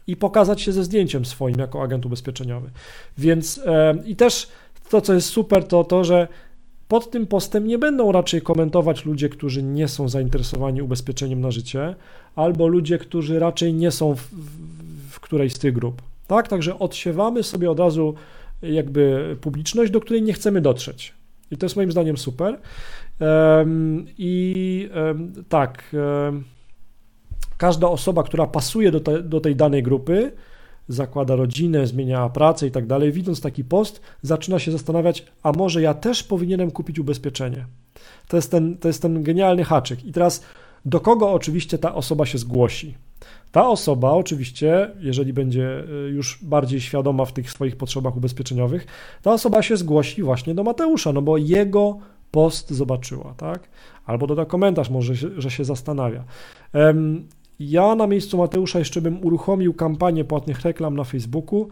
i 0.08 0.16
pokazać 0.16 0.62
się 0.62 0.72
ze 0.72 0.84
zdjęciem 0.84 1.26
swoim 1.26 1.60
jako 1.60 1.84
agent 1.84 2.06
ubezpieczeniowy. 2.06 2.70
Więc 3.18 3.62
e, 3.66 3.96
i 4.06 4.16
też 4.16 4.48
to, 4.90 5.02
co 5.02 5.14
jest 5.14 5.30
super, 5.30 5.68
to 5.68 5.84
to, 5.84 6.04
że 6.04 6.28
pod 6.90 7.12
tym 7.12 7.28
postem 7.28 7.68
nie 7.68 7.78
będą 7.78 8.12
raczej 8.12 8.42
komentować 8.42 9.06
ludzie, 9.06 9.30
którzy 9.30 9.64
nie 9.64 9.88
są 9.88 10.10
zainteresowani 10.10 10.82
ubezpieczeniem 10.82 11.42
na 11.42 11.52
życie, 11.52 11.96
albo 12.36 12.68
ludzie, 12.68 12.98
którzy 12.98 13.40
raczej 13.40 13.74
nie 13.74 13.92
są 13.92 14.16
w, 14.16 14.22
w 15.10 15.20
którejś 15.20 15.54
z 15.54 15.60
tych 15.60 15.74
grup. 15.74 16.02
Tak, 16.28 16.48
także 16.48 16.80
odsiewamy 16.80 17.44
sobie 17.44 17.72
od 17.72 17.80
razu 17.80 18.14
jakby 18.62 19.36
publiczność, 19.42 19.92
do 19.92 20.02
której 20.02 20.22
nie 20.22 20.34
chcemy 20.34 20.62
dotrzeć. 20.62 21.14
I 21.52 21.58
to 21.58 21.66
jest 21.66 21.76
moim 21.76 21.92
zdaniem 21.92 22.18
super. 22.18 22.60
I 24.18 24.90
tak, 25.50 25.96
każda 27.58 27.88
osoba, 27.88 28.24
która 28.24 28.48
pasuje 28.48 28.92
do, 28.92 29.00
te, 29.00 29.24
do 29.24 29.40
tej 29.40 29.56
danej 29.56 29.84
grupy, 29.84 30.32
zakłada 30.90 31.36
rodzinę, 31.36 31.88
zmienia 31.88 32.30
pracę 32.30 32.68
i 32.68 32.72
tak 32.72 32.88
dalej, 32.88 33.12
widząc 33.12 33.42
taki 33.42 33.64
post, 33.64 34.02
zaczyna 34.22 34.60
się 34.60 34.72
zastanawiać, 34.72 35.26
a 35.44 35.52
może 35.52 35.82
ja 35.82 35.94
też 35.94 36.24
powinienem 36.24 36.72
kupić 36.72 37.00
ubezpieczenie. 37.00 37.66
To 38.28 38.38
jest 38.38 38.52
ten, 38.52 38.78
to 38.78 38.88
jest 38.88 39.02
ten 39.02 39.24
genialny 39.24 39.64
haczyk. 39.64 40.06
I 40.06 40.12
teraz 40.12 40.44
do 40.86 41.00
kogo 41.00 41.32
oczywiście 41.32 41.78
ta 41.78 41.96
osoba 41.96 42.26
się 42.26 42.38
zgłosi? 42.38 42.96
Ta 43.52 43.68
osoba 43.68 44.12
oczywiście, 44.12 44.92
jeżeli 45.00 45.34
będzie 45.34 45.84
y, 46.08 46.10
już 46.10 46.40
bardziej 46.44 46.82
świadoma 46.82 47.26
w 47.26 47.34
tych 47.34 47.52
swoich 47.52 47.76
potrzebach 47.76 48.18
ubezpieczeniowych, 48.18 48.88
ta 49.22 49.34
osoba 49.34 49.62
się 49.62 49.78
zgłosi 49.78 50.24
właśnie 50.24 50.56
do 50.56 50.64
Mateusza, 50.64 51.14
no 51.14 51.22
bo 51.22 51.38
jego 51.38 51.98
post 52.32 52.72
zobaczyła, 52.72 53.34
tak? 53.38 53.70
Albo 54.06 54.28
doda 54.28 54.46
komentarz, 54.46 54.90
może, 54.90 55.16
że 55.38 55.52
się 55.52 55.64
zastanawia. 55.64 56.24
Ja 57.60 57.96
na 57.96 58.08
miejscu 58.08 58.38
Mateusza 58.38 58.80
jeszcze 58.80 59.02
bym 59.02 59.26
uruchomił 59.26 59.74
kampanię 59.74 60.26
płatnych 60.26 60.62
reklam 60.62 60.96
na 60.96 61.04
Facebooku, 61.04 61.70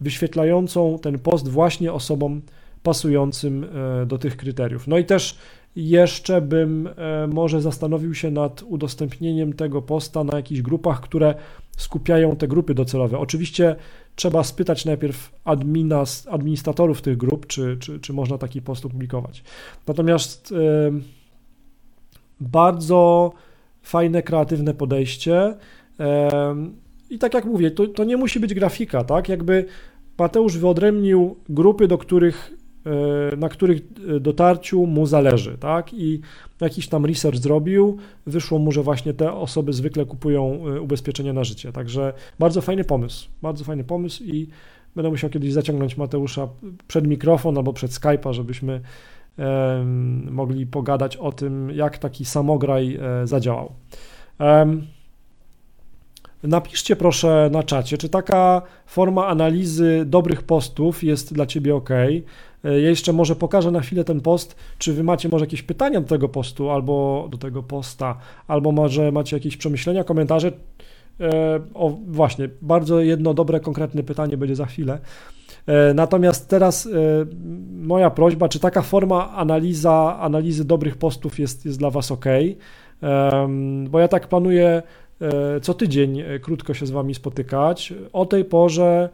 wyświetlającą 0.00 0.98
ten 1.02 1.18
post 1.18 1.48
właśnie 1.48 1.92
osobom 1.92 2.42
pasującym 2.82 3.64
e, 3.64 4.06
do 4.06 4.18
tych 4.18 4.36
kryteriów. 4.36 4.86
No 4.86 4.98
i 4.98 5.04
też 5.04 5.38
jeszcze 5.76 6.40
bym 6.40 6.86
e, 6.86 7.26
może 7.26 7.60
zastanowił 7.62 8.14
się 8.14 8.30
nad 8.30 8.62
udostępnieniem 8.62 9.52
tego 9.52 9.82
posta 9.82 10.24
na 10.24 10.36
jakichś 10.36 10.62
grupach, 10.62 11.00
które 11.00 11.34
skupiają 11.76 12.36
te 12.36 12.48
grupy 12.48 12.74
docelowe. 12.74 13.18
Oczywiście 13.18 13.76
trzeba 14.14 14.44
spytać 14.44 14.84
najpierw 14.84 15.32
admina, 15.44 16.04
administratorów 16.30 17.02
tych 17.02 17.16
grup, 17.16 17.46
czy, 17.46 17.76
czy, 17.80 18.00
czy 18.00 18.12
można 18.12 18.38
taki 18.38 18.62
post 18.62 18.86
opublikować. 18.86 19.44
Natomiast 19.86 20.50
yy, 20.50 21.00
bardzo 22.40 23.32
fajne, 23.86 24.22
kreatywne 24.22 24.74
podejście. 24.74 25.54
I 27.10 27.18
tak 27.18 27.34
jak 27.34 27.44
mówię, 27.44 27.70
to, 27.70 27.86
to 27.86 28.04
nie 28.04 28.16
musi 28.16 28.40
być 28.40 28.54
grafika, 28.54 29.04
tak? 29.04 29.28
Jakby 29.28 29.64
Mateusz 30.18 30.58
wyodrębnił 30.58 31.36
grupy, 31.48 31.88
do 31.88 31.98
których, 31.98 32.52
e, 33.32 33.36
na 33.36 33.48
których 33.48 33.78
e, 33.78 34.20
dotarciu 34.20 34.86
mu 34.86 35.06
zależy, 35.06 35.58
tak? 35.58 35.94
I 35.94 36.20
jakiś 36.60 36.88
tam 36.88 37.06
research 37.06 37.38
zrobił, 37.38 37.96
wyszło 38.26 38.58
mu, 38.58 38.72
że 38.72 38.82
właśnie 38.82 39.14
te 39.14 39.32
osoby 39.32 39.72
zwykle 39.72 40.04
kupują 40.04 40.66
e, 40.66 40.80
ubezpieczenia 40.80 41.32
na 41.32 41.44
życie. 41.44 41.72
Także 41.72 42.12
bardzo 42.38 42.60
fajny 42.60 42.84
pomysł, 42.84 43.28
bardzo 43.42 43.64
fajny 43.64 43.84
pomysł 43.84 44.22
i 44.24 44.48
będę 44.96 45.10
musiał 45.10 45.30
kiedyś 45.30 45.52
zaciągnąć 45.52 45.96
Mateusza 45.96 46.48
przed 46.88 47.06
mikrofon 47.06 47.56
albo 47.56 47.72
przed 47.72 47.90
Skype'a, 47.90 48.32
żebyśmy 48.32 48.80
mogli 50.30 50.66
pogadać 50.66 51.16
o 51.16 51.32
tym, 51.32 51.70
jak 51.70 51.98
taki 51.98 52.24
samograj 52.24 52.98
e, 53.22 53.26
zadziałał. 53.26 53.72
Napiszcie 56.42 56.96
proszę 56.96 57.50
na 57.52 57.62
czacie, 57.62 57.98
czy 57.98 58.08
taka 58.08 58.62
forma 58.86 59.26
analizy 59.26 60.04
dobrych 60.06 60.42
postów 60.42 61.04
jest 61.04 61.34
dla 61.34 61.46
Ciebie 61.46 61.74
ok. 61.74 61.90
E, 61.90 62.20
ja 62.62 62.88
jeszcze 62.88 63.12
może 63.12 63.36
pokażę 63.36 63.70
na 63.70 63.80
chwilę 63.80 64.04
ten 64.04 64.20
post, 64.20 64.56
czy 64.78 64.92
Wy 64.92 65.04
macie 65.04 65.28
może 65.28 65.44
jakieś 65.44 65.62
pytania 65.62 66.00
do 66.00 66.08
tego 66.08 66.28
postu, 66.28 66.70
albo 66.70 67.28
do 67.30 67.38
tego 67.38 67.62
posta, 67.62 68.18
albo 68.48 68.72
może 68.72 69.12
macie 69.12 69.36
jakieś 69.36 69.56
przemyślenia, 69.56 70.04
komentarze. 70.04 70.52
E, 71.20 71.60
o, 71.74 71.90
właśnie, 72.06 72.48
bardzo 72.62 73.00
jedno 73.00 73.34
dobre, 73.34 73.60
konkretne 73.60 74.02
pytanie 74.02 74.36
będzie 74.36 74.56
za 74.56 74.66
chwilę. 74.66 74.98
Natomiast 75.94 76.48
teraz 76.48 76.88
moja 77.82 78.10
prośba, 78.10 78.48
czy 78.48 78.60
taka 78.60 78.82
forma 78.82 79.32
analiza, 79.32 80.18
analizy 80.20 80.64
dobrych 80.64 80.96
postów 80.96 81.38
jest, 81.38 81.66
jest 81.66 81.78
dla 81.78 81.90
Was 81.90 82.10
ok? 82.10 82.24
Bo 83.88 84.00
ja 84.00 84.08
tak 84.08 84.28
planuję 84.28 84.82
co 85.62 85.74
tydzień 85.74 86.22
krótko 86.42 86.74
się 86.74 86.86
z 86.86 86.90
Wami 86.90 87.14
spotykać 87.14 87.94
o 88.12 88.26
tej 88.26 88.44
porze, 88.44 89.08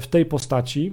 w 0.00 0.06
tej 0.10 0.26
postaci. 0.26 0.92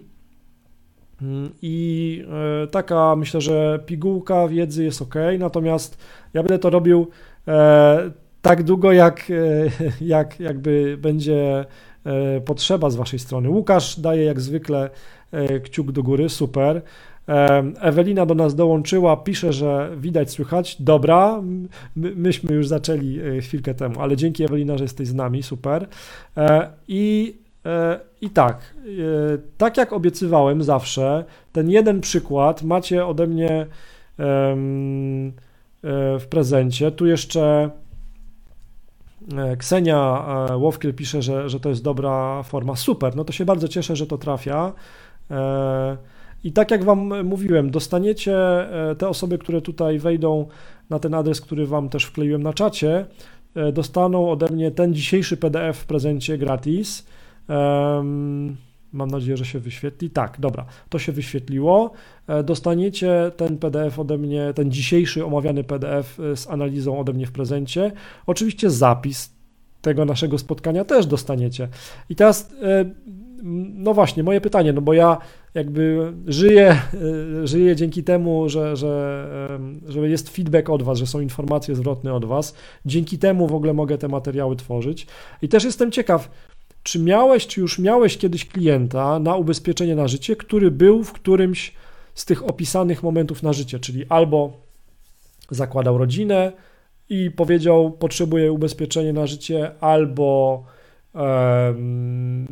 Mm, 1.21 1.51
I 1.61 2.25
e, 2.63 2.67
taka 2.67 3.15
myślę, 3.15 3.41
że 3.41 3.79
pigułka 3.85 4.47
wiedzy 4.47 4.83
jest 4.83 5.01
ok, 5.01 5.15
natomiast 5.39 5.97
ja 6.33 6.43
będę 6.43 6.59
to 6.59 6.69
robił 6.69 7.07
e, 7.47 8.11
tak 8.41 8.63
długo, 8.63 8.91
jak, 8.91 9.31
e, 9.31 9.33
jak 10.15 10.39
jakby 10.39 10.97
będzie 11.01 11.65
potrzeba 12.45 12.89
z 12.89 12.95
Waszej 12.95 13.19
strony. 13.19 13.49
Łukasz 13.49 13.99
daje 13.99 14.23
jak 14.23 14.41
zwykle 14.41 14.89
kciuk 15.63 15.91
do 15.91 16.03
góry, 16.03 16.29
super. 16.29 16.81
Ewelina 17.81 18.25
do 18.25 18.35
nas 18.35 18.55
dołączyła, 18.55 19.17
pisze, 19.17 19.53
że 19.53 19.91
widać, 19.97 20.31
słychać. 20.31 20.81
Dobra, 20.81 21.41
my, 21.95 22.15
myśmy 22.15 22.55
już 22.55 22.67
zaczęli 22.67 23.19
chwilkę 23.41 23.73
temu, 23.73 24.01
ale 24.01 24.17
dzięki 24.17 24.43
Ewelina, 24.43 24.77
że 24.77 24.83
jesteś 24.83 25.07
z 25.07 25.13
nami, 25.13 25.43
super. 25.43 25.87
I 26.87 27.33
E, 27.65 27.99
I 28.21 28.29
tak, 28.29 28.73
e, 28.77 29.37
tak 29.57 29.77
jak 29.77 29.93
obiecywałem 29.93 30.63
zawsze, 30.63 31.25
ten 31.51 31.69
jeden 31.69 32.01
przykład 32.01 32.63
macie 32.63 33.05
ode 33.05 33.27
mnie 33.27 33.51
e, 33.51 33.65
w 36.19 36.25
prezencie. 36.29 36.91
Tu 36.91 37.05
jeszcze 37.05 37.69
Ksenia 39.57 40.25
Łowkiel 40.55 40.93
pisze, 40.93 41.21
że, 41.21 41.49
że 41.49 41.59
to 41.59 41.69
jest 41.69 41.83
dobra 41.83 42.43
forma. 42.43 42.75
Super, 42.75 43.15
no 43.15 43.23
to 43.23 43.33
się 43.33 43.45
bardzo 43.45 43.67
cieszę, 43.67 43.95
że 43.95 44.07
to 44.07 44.17
trafia. 44.17 44.73
I 46.43 46.51
tak 46.51 46.71
jak 46.71 46.83
Wam 46.83 47.25
mówiłem, 47.25 47.71
dostaniecie 47.71 48.37
te 48.97 49.09
osoby, 49.09 49.37
które 49.37 49.61
tutaj 49.61 49.99
wejdą 49.99 50.47
na 50.89 50.99
ten 50.99 51.13
adres, 51.13 51.41
który 51.41 51.67
Wam 51.67 51.89
też 51.89 52.03
wkleiłem 52.03 52.43
na 52.43 52.53
czacie, 52.53 53.05
dostaną 53.73 54.31
ode 54.31 54.49
mnie 54.49 54.71
ten 54.71 54.93
dzisiejszy 54.93 55.37
PDF 55.37 55.77
w 55.77 55.85
prezencie 55.85 56.37
gratis. 56.37 57.07
Mam 58.93 59.11
nadzieję, 59.11 59.37
że 59.37 59.45
się 59.45 59.59
wyświetli. 59.59 60.09
Tak, 60.09 60.39
dobra, 60.39 60.65
to 60.89 60.99
się 60.99 61.11
wyświetliło. 61.11 61.91
E, 62.27 62.43
dostaniecie 62.43 63.31
ten 63.37 63.57
PDF 63.57 63.99
ode 63.99 64.17
mnie, 64.17 64.53
ten 64.55 64.71
dzisiejszy 64.71 65.25
omawiany 65.25 65.63
PDF 65.63 66.19
e, 66.19 66.35
z 66.35 66.49
analizą 66.49 66.99
ode 66.99 67.13
mnie 67.13 67.25
w 67.25 67.31
prezencie. 67.31 67.91
Oczywiście 68.25 68.69
zapis 68.69 69.33
tego 69.81 70.05
naszego 70.05 70.37
spotkania 70.37 70.85
też 70.85 71.05
dostaniecie. 71.05 71.67
I 72.09 72.15
teraz, 72.15 72.53
e, 72.61 72.85
no 73.73 73.93
właśnie, 73.93 74.23
moje 74.23 74.41
pytanie, 74.41 74.73
no 74.73 74.81
bo 74.81 74.93
ja 74.93 75.17
jakby 75.53 76.13
żyję, 76.27 76.81
żyję 77.43 77.75
dzięki 77.75 78.03
temu, 78.03 78.49
że, 78.49 78.75
że, 78.75 79.27
że 79.87 80.09
jest 80.09 80.29
feedback 80.29 80.69
od 80.69 80.83
Was, 80.83 80.97
że 80.97 81.07
są 81.07 81.19
informacje 81.19 81.75
zwrotne 81.75 82.13
od 82.13 82.25
Was. 82.25 82.55
Dzięki 82.85 83.17
temu 83.17 83.47
w 83.47 83.53
ogóle 83.53 83.73
mogę 83.73 83.97
te 83.97 84.07
materiały 84.07 84.55
tworzyć. 84.55 85.07
I 85.41 85.49
też 85.49 85.63
jestem 85.63 85.91
ciekaw, 85.91 86.29
czy 86.83 86.99
miałeś, 86.99 87.47
czy 87.47 87.61
już 87.61 87.79
miałeś 87.79 88.17
kiedyś 88.17 88.45
klienta 88.45 89.19
na 89.19 89.35
ubezpieczenie 89.35 89.95
na 89.95 90.07
życie, 90.07 90.35
który 90.35 90.71
był 90.71 91.03
w 91.03 91.13
którymś 91.13 91.73
z 92.15 92.25
tych 92.25 92.43
opisanych 92.49 93.03
momentów 93.03 93.43
na 93.43 93.53
życie, 93.53 93.79
czyli 93.79 94.05
albo 94.09 94.53
zakładał 95.49 95.97
rodzinę 95.97 96.51
i 97.09 97.31
powiedział, 97.31 97.91
potrzebuję 97.91 98.51
ubezpieczenie 98.51 99.13
na 99.13 99.27
życie, 99.27 99.71
albo 99.79 100.63
um, 101.13 102.47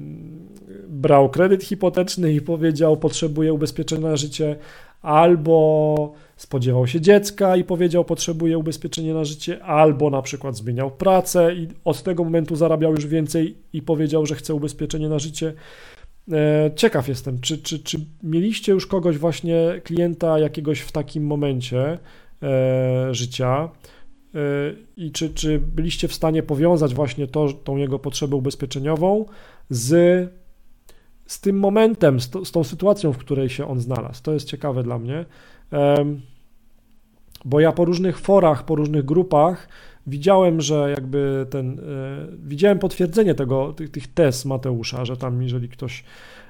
brał 0.88 1.30
kredyt 1.30 1.64
hipoteczny 1.64 2.34
i 2.34 2.42
powiedział, 2.42 2.98
potrzebuję 2.98 3.54
ubezpieczenia 3.54 4.10
na 4.10 4.18
życie, 4.18 4.56
albo 5.02 6.14
spodziewał 6.42 6.88
się 6.88 7.02
dziecka 7.02 7.56
i 7.56 7.64
powiedział, 7.64 8.06
potrzebuje 8.06 8.58
ubezpieczenia 8.58 9.14
na 9.14 9.24
życie, 9.24 9.64
albo 9.64 10.10
na 10.10 10.22
przykład 10.22 10.58
zmieniał 10.58 10.92
pracę 10.92 11.56
i 11.56 11.68
od 11.86 12.04
tego 12.04 12.24
momentu 12.24 12.56
zarabiał 12.56 12.92
już 12.92 13.08
więcej 13.08 13.58
i 13.74 13.82
powiedział, 13.82 14.26
że 14.26 14.36
chce 14.36 14.54
ubezpieczenie 14.54 15.10
na 15.10 15.20
życie. 15.20 15.54
E, 16.32 16.72
ciekaw 16.76 17.08
jestem, 17.08 17.40
czy, 17.40 17.58
czy, 17.58 17.80
czy 17.80 17.98
mieliście 18.24 18.72
już 18.72 18.88
kogoś 18.88 19.18
właśnie, 19.18 19.82
klienta 19.84 20.40
jakiegoś 20.40 20.80
w 20.80 20.92
takim 20.92 21.26
momencie 21.26 21.98
e, 22.44 23.14
życia 23.14 23.70
e, 24.36 24.40
i 24.98 25.12
czy, 25.12 25.30
czy 25.30 25.60
byliście 25.60 26.08
w 26.08 26.14
stanie 26.14 26.44
powiązać 26.44 26.94
właśnie 26.94 27.28
to, 27.28 27.54
tą 27.54 27.78
jego 27.78 28.00
potrzebę 28.00 28.36
ubezpieczeniową 28.36 29.26
z, 29.70 29.90
z 31.26 31.42
tym 31.42 31.60
momentem, 31.60 32.20
z, 32.20 32.30
to, 32.30 32.46
z 32.46 32.52
tą 32.52 32.64
sytuacją, 32.64 33.14
w 33.14 33.18
której 33.18 33.50
się 33.50 33.68
on 33.68 33.80
znalazł. 33.80 34.24
To 34.24 34.34
jest 34.34 34.48
ciekawe 34.48 34.84
dla 34.84 35.00
mnie. 35.00 35.26
Bo 37.46 37.60
ja 37.60 37.72
po 37.72 37.86
różnych 37.86 38.20
forach, 38.20 38.66
po 38.66 38.76
różnych 38.76 39.06
grupach 39.06 39.68
widziałem, 40.08 40.62
że 40.62 40.92
jakby 40.98 41.46
ten, 41.50 41.80
e, 41.80 41.84
widziałem 42.44 42.80
potwierdzenie 42.80 43.36
tego, 43.36 43.74
tych, 43.74 43.92
tych 43.92 44.08
tez 44.08 44.46
Mateusza, 44.46 45.06
że 45.06 45.18
tam 45.18 45.42
jeżeli 45.42 45.70
ktoś 45.70 46.04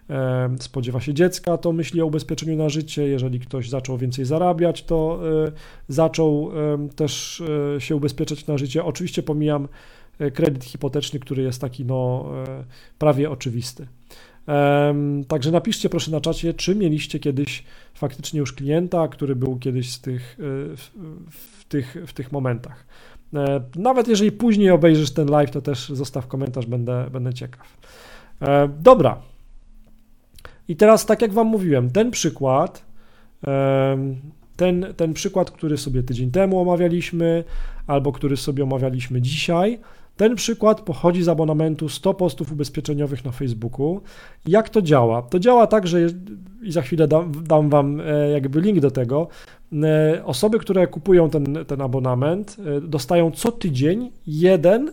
e, 0.09 0.49
spodziewa 0.59 1.01
się 1.01 1.13
dziecka, 1.13 1.57
to 1.57 1.71
myśli 1.71 2.01
o 2.01 2.05
ubezpieczeniu 2.05 2.57
na 2.57 2.69
życie, 2.69 3.07
jeżeli 3.07 3.39
ktoś 3.39 3.69
zaczął 3.69 3.97
więcej 3.97 4.25
zarabiać, 4.25 4.83
to 4.83 5.19
e, 5.47 5.51
zaczął 5.87 6.51
też 6.95 7.43
się 7.79 7.95
ubezpieczać 7.95 8.47
na 8.47 8.57
życie. 8.57 8.83
Oczywiście 8.83 9.23
pomijam 9.23 9.67
kredyt 10.33 10.63
hipoteczny, 10.63 11.19
który 11.19 11.43
jest 11.43 11.61
taki 11.61 11.85
no 11.85 12.25
prawie 12.99 13.31
oczywisty. 13.31 13.87
Także 15.27 15.51
napiszcie 15.51 15.89
proszę 15.89 16.11
na 16.11 16.21
czacie, 16.21 16.53
czy 16.53 16.75
mieliście 16.75 17.19
kiedyś 17.19 17.63
faktycznie 17.93 18.39
już 18.39 18.53
klienta, 18.53 19.07
który 19.07 19.35
był 19.35 19.59
kiedyś 19.59 19.91
z 19.91 20.01
tych, 20.01 20.37
e, 20.39 20.43
w, 20.77 20.91
w, 21.31 21.65
tych, 21.65 21.97
w 22.07 22.13
tych 22.13 22.31
momentach. 22.31 22.85
E, 23.33 23.61
nawet 23.75 24.07
jeżeli 24.07 24.31
później 24.31 24.69
obejrzysz 24.69 25.11
ten 25.11 25.27
live, 25.27 25.51
to 25.51 25.61
też 25.61 25.89
zostaw 25.89 26.27
komentarz, 26.27 26.65
będę, 26.65 27.09
będę 27.11 27.33
ciekaw. 27.33 27.77
E, 28.41 28.69
dobra. 28.79 29.21
I 30.67 30.75
teraz, 30.75 31.05
tak 31.05 31.21
jak 31.21 31.33
Wam 31.33 31.47
mówiłem, 31.47 31.89
ten 31.89 32.11
przykład, 32.11 32.85
ten, 34.57 34.85
ten 34.97 35.13
przykład, 35.13 35.51
który 35.51 35.77
sobie 35.77 36.03
tydzień 36.03 36.31
temu 36.31 36.59
omawialiśmy, 36.59 37.43
albo 37.87 38.11
który 38.11 38.37
sobie 38.37 38.63
omawialiśmy 38.63 39.21
dzisiaj, 39.21 39.79
ten 40.21 40.35
przykład 40.35 40.81
pochodzi 40.81 41.23
z 41.23 41.29
abonamentu 41.29 41.89
100 41.89 42.13
postów 42.13 42.51
ubezpieczeniowych 42.51 43.25
na 43.25 43.31
Facebooku. 43.31 44.01
Jak 44.47 44.69
to 44.69 44.81
działa? 44.81 45.21
To 45.21 45.39
działa 45.39 45.67
tak, 45.67 45.87
że 45.87 45.99
i 46.61 46.71
za 46.71 46.81
chwilę 46.81 47.07
dam, 47.07 47.31
dam 47.43 47.69
Wam 47.69 48.01
e, 48.01 48.29
jakby 48.29 48.61
link 48.61 48.79
do 48.79 48.91
tego. 48.91 49.27
E, 49.83 50.25
osoby, 50.25 50.59
które 50.59 50.87
kupują 50.87 51.29
ten, 51.29 51.57
ten 51.67 51.81
abonament, 51.81 52.57
e, 52.77 52.81
dostają 52.81 53.31
co 53.31 53.51
tydzień 53.51 54.11
jeden 54.27 54.91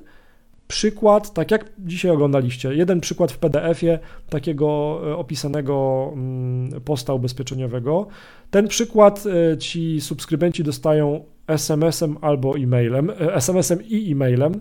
przykład, 0.69 1.35
tak 1.35 1.51
jak 1.51 1.73
dzisiaj 1.79 2.11
oglądaliście, 2.11 2.75
jeden 2.75 3.01
przykład 3.01 3.33
w 3.33 3.39
PDF-ie 3.39 3.99
takiego 4.31 5.01
opisanego 5.17 6.11
mm, 6.13 6.81
posta 6.81 7.13
ubezpieczeniowego. 7.13 8.07
Ten 8.51 8.69
przykład 8.69 9.25
ci 9.59 10.01
subskrybenci 10.01 10.65
dostają 10.65 11.25
SMS-em 11.47 12.17
albo 12.21 12.59
e-mailem, 12.59 13.11
SMS-em 13.19 13.79
i 13.89 14.13
e-mailem. 14.13 14.53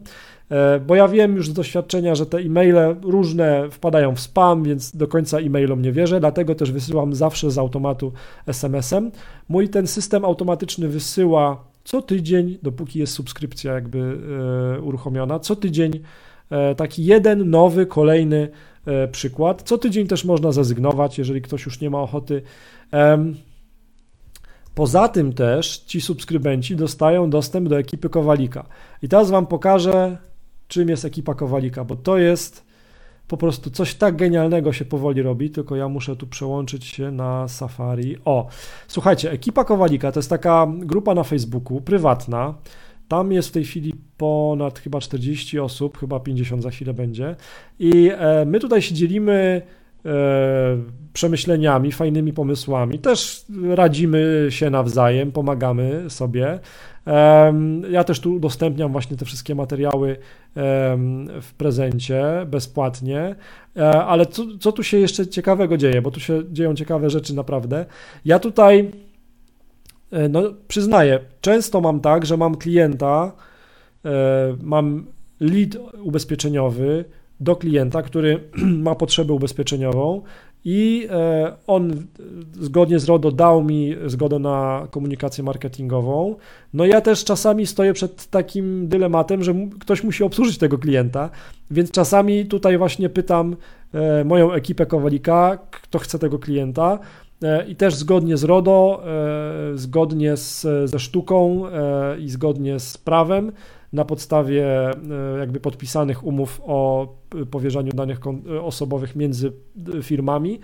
E, 0.51 0.79
bo 0.79 0.95
ja 0.95 1.07
wiem 1.07 1.35
już 1.35 1.49
z 1.49 1.53
doświadczenia, 1.53 2.15
że 2.15 2.25
te 2.25 2.37
e-maile 2.37 2.95
różne 3.01 3.71
wpadają 3.71 4.15
w 4.15 4.19
spam, 4.19 4.63
więc 4.63 4.95
do 4.95 5.07
końca 5.07 5.39
e-mailom 5.39 5.81
nie 5.81 5.91
wierzę, 5.91 6.19
dlatego 6.19 6.55
też 6.55 6.71
wysyłam 6.71 7.15
zawsze 7.15 7.51
z 7.51 7.57
automatu 7.57 8.13
SMS-em. 8.47 9.11
Mój 9.49 9.69
ten 9.69 9.87
system 9.87 10.25
automatyczny 10.25 10.87
wysyła 10.87 11.63
co 11.83 12.01
tydzień, 12.01 12.57
dopóki 12.63 12.99
jest 12.99 13.13
subskrypcja 13.13 13.73
jakby 13.73 14.17
e, 14.77 14.81
uruchomiona, 14.81 15.39
co 15.39 15.55
tydzień 15.55 15.99
e, 16.49 16.75
taki 16.75 17.05
jeden 17.05 17.49
nowy, 17.49 17.85
kolejny 17.85 18.49
przykład. 19.11 19.61
Co 19.61 19.77
tydzień 19.77 20.07
też 20.07 20.25
można 20.25 20.51
zrezygnować, 20.51 21.17
jeżeli 21.17 21.41
ktoś 21.41 21.65
już 21.65 21.81
nie 21.81 21.89
ma 21.89 22.01
ochoty. 22.01 22.41
Poza 24.75 25.07
tym 25.07 25.33
też 25.33 25.77
ci 25.77 26.01
subskrybenci 26.01 26.75
dostają 26.75 27.29
dostęp 27.29 27.69
do 27.69 27.79
ekipy 27.79 28.09
Kowalika. 28.09 28.65
I 29.01 29.09
teraz 29.09 29.29
Wam 29.29 29.47
pokażę 29.47 30.17
czym 30.67 30.89
jest 30.89 31.05
ekipa 31.05 31.33
Kowalika, 31.33 31.83
bo 31.83 31.95
to 31.95 32.17
jest 32.17 32.67
po 33.27 33.37
prostu 33.37 33.71
coś 33.71 33.95
tak 33.95 34.15
genialnego 34.15 34.73
się 34.73 34.85
powoli 34.85 35.21
robi, 35.21 35.49
tylko 35.49 35.75
ja 35.75 35.89
muszę 35.89 36.15
tu 36.15 36.27
przełączyć 36.27 36.85
się 36.85 37.11
na 37.11 37.47
Safari. 37.47 38.17
O, 38.25 38.47
słuchajcie, 38.87 39.31
ekipa 39.31 39.63
Kowalika 39.63 40.11
to 40.11 40.19
jest 40.19 40.29
taka 40.29 40.67
grupa 40.79 41.13
na 41.13 41.23
Facebooku, 41.23 41.81
prywatna. 41.81 42.53
Tam 43.07 43.31
jest 43.31 43.49
w 43.49 43.51
tej 43.51 43.65
chwili 43.65 43.93
ponad 44.17 44.79
chyba 44.79 44.99
40 44.99 45.59
osób, 45.59 45.97
chyba 45.97 46.19
50 46.19 46.63
za 46.63 46.69
chwilę 46.69 46.93
będzie. 46.93 47.35
I 47.79 48.11
e, 48.17 48.45
my 48.45 48.59
tutaj 48.59 48.81
się 48.81 48.95
dzielimy 48.95 49.61
przemyśleniami, 51.13 51.91
fajnymi 51.91 52.33
pomysłami. 52.33 52.99
Też 52.99 53.45
radzimy 53.69 54.47
się 54.49 54.69
nawzajem, 54.69 55.31
pomagamy 55.31 56.05
sobie. 56.09 56.59
Ja 57.89 58.03
też 58.03 58.19
tu 58.19 58.35
udostępniam 58.35 58.91
właśnie 58.91 59.17
te 59.17 59.25
wszystkie 59.25 59.55
materiały 59.55 60.17
w 61.41 61.53
prezencie 61.57 62.23
bezpłatnie. 62.47 63.35
E, 63.77 64.05
ale 64.05 64.25
co, 64.25 64.43
co 64.59 64.71
tu 64.71 64.83
się 64.83 64.97
jeszcze 64.97 65.27
ciekawego 65.27 65.77
dzieje? 65.77 66.01
Bo 66.01 66.11
tu 66.11 66.19
się 66.19 66.43
dzieją 66.51 66.75
ciekawe 66.75 67.09
rzeczy 67.09 67.35
naprawdę. 67.35 67.85
Ja 68.25 68.39
tutaj, 68.39 68.91
e, 70.11 70.29
no 70.29 70.41
przyznaję, 70.67 71.19
często 71.41 71.81
mam 71.81 71.99
tak, 71.99 72.25
że 72.25 72.37
mam 72.37 72.55
klienta, 72.55 73.31
e, 74.05 74.09
mam 74.61 75.05
lead 75.39 75.77
ubezpieczeniowy 76.01 77.05
do 77.39 77.55
klienta, 77.55 78.01
który 78.01 78.39
ma 78.85 78.95
potrzebę 78.95 79.33
ubezpieczeniową 79.33 80.21
i 80.65 81.07
e, 81.11 81.53
on 81.67 81.93
zgodnie 82.53 82.99
z 82.99 83.05
RODO 83.05 83.31
dał 83.31 83.63
mi 83.63 83.95
zgodę 84.05 84.39
na 84.39 84.87
komunikację 84.91 85.43
marketingową. 85.43 86.35
No 86.73 86.85
ja 86.85 87.01
też 87.01 87.23
czasami 87.23 87.67
stoję 87.67 87.93
przed 87.93 88.25
takim 88.25 88.87
dylematem, 88.87 89.43
że 89.43 89.53
ktoś 89.79 90.03
musi 90.03 90.23
obsłużyć 90.23 90.57
tego 90.57 90.77
klienta, 90.77 91.29
więc 91.71 91.91
czasami 91.91 92.45
tutaj 92.45 92.77
właśnie 92.77 93.09
pytam 93.09 93.55
e, 93.93 94.23
moją 94.23 94.51
ekipę 94.51 94.85
Kowalika, 94.85 95.57
kto 95.71 95.99
chce 95.99 96.19
tego 96.19 96.39
klienta. 96.39 96.99
E, 97.43 97.67
I 97.67 97.75
też 97.75 97.95
zgodnie 97.95 98.37
z 98.37 98.43
RODO, 98.43 99.03
zgodnie 99.75 100.37
z, 100.37 100.67
ze 100.89 100.99
sztuką 100.99 101.63
i 102.19 102.29
zgodnie 102.29 102.79
z 102.79 102.97
prawem, 102.97 103.51
na 103.93 104.05
podstawie 104.05 104.65
jakby 105.39 105.59
podpisanych 105.59 106.23
umów 106.23 106.61
o 106.65 107.07
powierzaniu 107.51 107.91
danych 107.91 108.19
osobowych 108.61 109.15
między 109.15 109.51
firmami. 110.01 110.59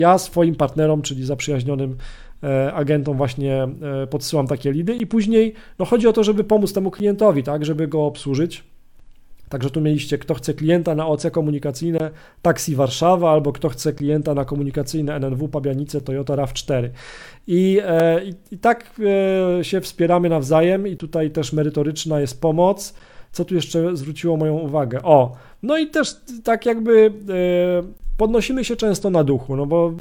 Ja 0.00 0.18
swoim 0.18 0.54
partnerom, 0.54 1.02
czyli 1.02 1.24
zaprzyjaźnionym 1.24 1.96
e, 2.42 2.72
agentom 2.72 3.16
właśnie 3.16 3.62
e, 3.62 4.06
podsyłam 4.06 4.46
takie 4.46 4.72
lidy 4.72 4.96
i 4.96 5.06
później 5.06 5.54
no 5.78 5.84
chodzi 5.84 6.08
o 6.08 6.12
to, 6.12 6.24
żeby 6.24 6.44
pomóc 6.44 6.72
temu 6.72 6.90
klientowi, 6.90 7.42
tak, 7.42 7.64
żeby 7.64 7.88
go 7.88 8.06
obsłużyć. 8.06 8.64
Także 9.48 9.70
tu 9.70 9.80
mieliście, 9.80 10.18
kto 10.18 10.34
chce 10.34 10.54
klienta 10.54 10.94
na 10.94 11.06
OC 11.06 11.30
komunikacyjne 11.32 12.10
Taxi 12.42 12.76
Warszawa, 12.76 13.30
albo 13.30 13.52
kto 13.52 13.68
chce 13.68 13.92
klienta 13.92 14.34
na 14.34 14.44
komunikacyjne 14.44 15.14
NNW 15.14 15.48
Pabianice 15.48 16.00
Toyota 16.00 16.36
RAV4. 16.36 16.88
I, 17.46 17.80
e, 17.84 18.24
i, 18.24 18.34
i 18.50 18.58
tak 18.58 19.00
się 19.62 19.80
wspieramy 19.80 20.28
nawzajem 20.28 20.86
i 20.86 20.96
tutaj 20.96 21.30
też 21.30 21.52
merytoryczna 21.52 22.20
jest 22.20 22.40
pomoc. 22.40 22.94
Co 23.34 23.44
tu 23.44 23.54
jeszcze 23.54 23.96
zwróciło 23.96 24.36
moją 24.36 24.58
uwagę? 24.58 25.02
O, 25.02 25.32
no 25.62 25.78
i 25.78 25.86
też 25.86 26.16
tak 26.44 26.66
jakby 26.66 27.06
e, 27.06 27.12
podnosimy 28.16 28.64
się 28.64 28.76
często 28.76 29.10
na 29.10 29.24
duchu, 29.24 29.56
no 29.56 29.66
bo 29.66 29.92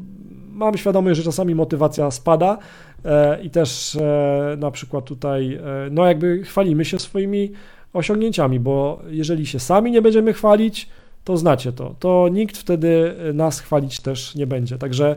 mam 0.52 0.78
świadomość, 0.78 1.18
że 1.18 1.24
czasami 1.24 1.56
motywacja 1.56 2.12
spada 2.12 2.58
e, 3.06 3.44
i 3.44 3.50
też 3.50 3.96
e, 3.96 4.56
na 4.60 4.72
przykład 4.72 5.06
tutaj, 5.06 5.60
no 5.92 6.06
jakby 6.06 6.44
chwalimy 6.44 6.86
się 6.86 7.00
swoimi 7.00 7.52
osiągnięciami, 7.94 8.60
bo 8.60 9.00
jeżeli 9.10 9.46
się 9.46 9.60
sami 9.60 9.92
nie 9.92 10.02
będziemy 10.02 10.34
chwalić, 10.34 10.90
to 11.24 11.38
znacie 11.38 11.72
to, 11.72 11.96
to 12.00 12.30
nikt 12.32 12.58
wtedy 12.58 13.16
nas 13.34 13.60
chwalić 13.60 14.00
też 14.00 14.36
nie 14.36 14.48
będzie. 14.48 14.78
Także 14.78 15.16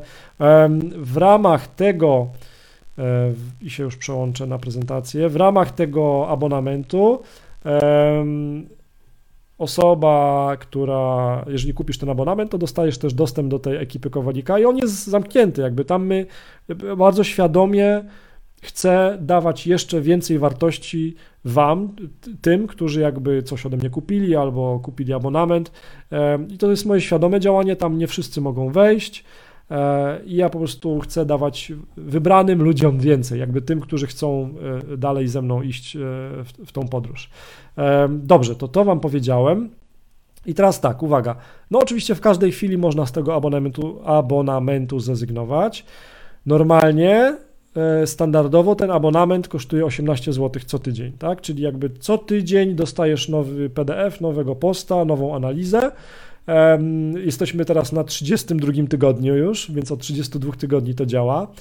w 0.96 1.16
ramach 1.16 1.68
tego, 1.68 2.26
i 3.62 3.70
się 3.70 3.82
już 3.82 3.96
przełączę 3.96 4.46
na 4.46 4.58
prezentację, 4.58 5.28
w 5.28 5.36
ramach 5.36 5.72
tego 5.72 6.28
abonamentu 6.28 7.22
osoba, 9.58 10.56
która, 10.60 11.44
jeżeli 11.48 11.74
kupisz 11.74 11.98
ten 11.98 12.10
abonament, 12.10 12.50
to 12.50 12.58
dostajesz 12.58 12.98
też 12.98 13.14
dostęp 13.14 13.48
do 13.48 13.58
tej 13.58 13.76
ekipy 13.76 14.10
Kowalika 14.10 14.58
i 14.58 14.64
on 14.64 14.76
jest 14.76 15.06
zamknięty, 15.06 15.62
jakby 15.62 15.84
tam 15.84 16.06
my 16.06 16.26
bardzo 16.96 17.24
świadomie 17.24 18.04
chcę 18.66 19.18
dawać 19.20 19.66
jeszcze 19.66 20.00
więcej 20.00 20.38
wartości 20.38 21.14
Wam, 21.44 21.96
tym, 22.40 22.66
którzy 22.66 23.00
jakby 23.00 23.42
coś 23.42 23.66
ode 23.66 23.76
mnie 23.76 23.90
kupili 23.90 24.36
albo 24.36 24.80
kupili 24.82 25.12
abonament. 25.12 25.72
I 26.48 26.58
to 26.58 26.70
jest 26.70 26.86
moje 26.86 27.00
świadome 27.00 27.40
działanie, 27.40 27.76
tam 27.76 27.98
nie 27.98 28.06
wszyscy 28.06 28.40
mogą 28.40 28.70
wejść. 28.70 29.24
E, 29.70 30.20
I 30.24 30.36
ja 30.36 30.50
po 30.50 30.58
prostu 30.58 31.00
chcę 31.00 31.26
dawać 31.26 31.72
wybranym 31.96 32.62
ludziom 32.62 32.98
więcej, 32.98 33.40
jakby 33.40 33.62
tym, 33.62 33.80
którzy 33.80 34.06
chcą 34.06 34.54
e, 34.92 34.96
dalej 34.96 35.28
ze 35.28 35.42
mną 35.42 35.62
iść 35.62 35.96
e, 35.96 35.98
w, 36.44 36.52
w 36.66 36.72
tą 36.72 36.88
podróż. 36.88 37.30
Dobrze, 38.08 38.56
to 38.56 38.68
to 38.68 38.84
Wam 38.84 39.00
powiedziałem. 39.00 39.70
I 40.46 40.54
teraz 40.54 40.80
tak, 40.80 41.02
uwaga. 41.02 41.36
No 41.70 41.78
oczywiście 41.78 42.14
w 42.14 42.20
każdej 42.20 42.52
chwili 42.52 42.78
można 42.78 43.06
z 43.06 43.12
tego 43.12 43.34
abonamentu, 43.34 44.00
abonamentu 44.04 45.00
zrezygnować. 45.00 45.84
Normalnie, 46.46 47.36
standardowo 48.06 48.74
ten 48.74 48.90
abonament 48.90 49.48
kosztuje 49.48 49.84
18 49.84 50.32
zł 50.32 50.62
co 50.66 50.78
tydzień, 50.78 51.12
tak? 51.12 51.40
Czyli 51.40 51.62
jakby 51.62 51.90
co 51.90 52.18
tydzień 52.18 52.74
dostajesz 52.74 53.28
nowy 53.28 53.70
PDF, 53.70 54.20
nowego 54.20 54.54
posta, 54.54 55.04
nową 55.04 55.34
analizę 55.34 55.90
Jesteśmy 57.24 57.64
teraz 57.64 57.92
na 57.92 58.04
32 58.04 58.72
tygodniu 58.90 59.36
już, 59.36 59.72
więc 59.72 59.92
od 59.92 60.00
32 60.00 60.52
tygodni 60.52 60.94
to 60.94 61.06
działa. 61.06 61.52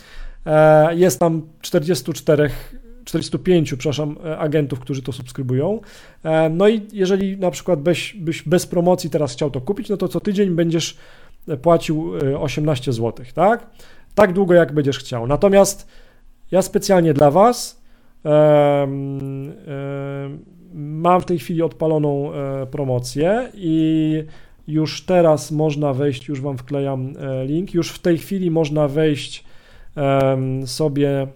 E, 0.45 0.95
jest 0.95 1.19
tam 1.19 1.41
44 1.61 2.49
45, 3.05 3.69
przepraszam, 3.69 4.17
e, 4.25 4.37
agentów, 4.37 4.79
którzy 4.79 5.01
to 5.01 5.11
subskrybują. 5.11 5.79
E, 6.23 6.49
no 6.49 6.67
i 6.67 6.81
jeżeli 6.93 7.37
na 7.37 7.51
przykład 7.51 7.81
byś 7.81 8.43
bez 8.45 8.65
promocji 8.65 9.09
teraz 9.09 9.33
chciał 9.33 9.51
to 9.51 9.61
kupić, 9.61 9.89
no 9.89 9.97
to 9.97 10.07
co 10.07 10.19
tydzień 10.19 10.49
będziesz 10.49 10.97
płacił 11.61 12.11
18 12.39 12.93
zł, 12.93 13.25
tak? 13.33 13.67
Tak 14.15 14.33
długo, 14.33 14.53
jak 14.53 14.73
będziesz 14.73 14.99
chciał. 14.99 15.27
Natomiast 15.27 15.87
ja 16.51 16.61
specjalnie 16.61 17.13
dla 17.13 17.31
Was 17.31 17.81
mam 20.73 21.21
w 21.21 21.25
tej 21.25 21.39
chwili 21.39 21.61
odpaloną 21.61 22.31
promocję 22.71 23.49
i 23.53 24.23
już 24.67 25.05
teraz 25.05 25.51
można 25.51 25.93
wejść, 25.93 26.27
już 26.27 26.41
Wam 26.41 26.57
wklejam 26.57 27.13
e, 27.19 27.45
link, 27.45 27.73
już 27.73 27.89
w 27.89 27.99
tej 27.99 28.17
chwili 28.17 28.51
można 28.51 28.87
wejść 28.87 29.45
sobie 30.65 31.27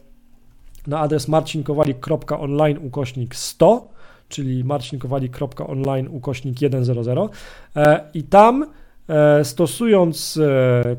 na 0.87 0.99
adres 0.99 1.27
marcinkowalik.online 1.27 2.77
ukośnik 2.77 3.35
100, 3.35 3.87
czyli 4.29 4.63
marcinkowalik.online 4.63 6.07
ukośnik 6.07 6.57
100 6.57 7.29
e, 7.75 8.09
i 8.13 8.23
tam 8.23 8.65
e, 9.09 9.45
stosując 9.45 10.39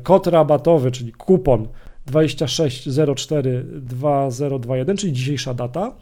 kod 0.03 0.27
rabatowy, 0.27 0.91
czyli 0.91 1.11
kupon 1.11 1.67
26042021, 2.07 4.97
czyli 4.97 5.13
dzisiejsza 5.13 5.53
data, 5.53 5.95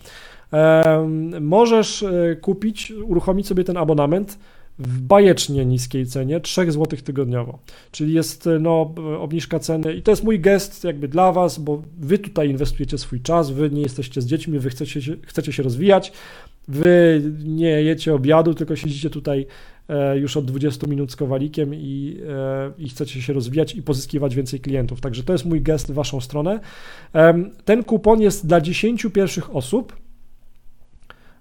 możesz 1.41 2.05
kupić, 2.41 2.91
uruchomić 2.91 3.47
sobie 3.47 3.63
ten 3.63 3.77
abonament 3.77 4.38
w 4.79 5.01
bajecznie 5.01 5.65
niskiej 5.65 6.05
cenie 6.05 6.39
3 6.39 6.71
zł 6.71 6.99
tygodniowo. 7.03 7.59
Czyli 7.91 8.13
jest 8.13 8.49
no, 8.59 8.93
obniżka 9.19 9.59
ceny. 9.59 9.93
I 9.93 10.01
to 10.01 10.12
jest 10.12 10.23
mój 10.23 10.39
gest 10.39 10.83
jakby 10.83 11.07
dla 11.07 11.31
Was, 11.31 11.59
bo 11.59 11.81
Wy 11.99 12.17
tutaj 12.17 12.49
inwestujecie 12.49 12.97
swój 12.97 13.21
czas, 13.21 13.51
Wy 13.51 13.69
nie 13.69 13.81
jesteście 13.81 14.21
z 14.21 14.25
dziećmi, 14.25 14.59
Wy 14.59 14.69
chcecie 14.69 15.01
się, 15.01 15.15
chcecie 15.25 15.53
się 15.53 15.63
rozwijać, 15.63 16.12
Wy 16.67 17.21
nie 17.43 17.69
jecie 17.69 18.13
obiadu, 18.13 18.53
tylko 18.53 18.75
siedzicie 18.75 19.09
tutaj 19.09 19.39
e, 19.39 19.45
już 20.15 20.38
od 20.38 20.45
20 20.45 20.88
minut 20.88 21.12
z 21.12 21.15
kowalikiem 21.15 21.75
i, 21.75 22.17
e, 22.30 22.71
i 22.78 22.89
chcecie 22.89 23.21
się 23.21 23.34
rozwijać 23.34 23.75
i 23.75 23.84
pozyskiwać 23.84 24.36
więcej 24.36 24.60
klientów. 24.60 25.02
Także 25.02 25.23
to 25.23 25.34
jest 25.34 25.45
mój 25.45 25.62
gest 25.62 25.91
w 25.91 25.93
Waszą 25.93 26.21
stronę. 26.21 26.60
Ten 27.65 27.84
kupon 27.84 28.21
jest 28.21 28.47
dla 28.47 28.62
10 28.62 29.08
pierwszych 29.13 29.56
osób, 29.56 29.93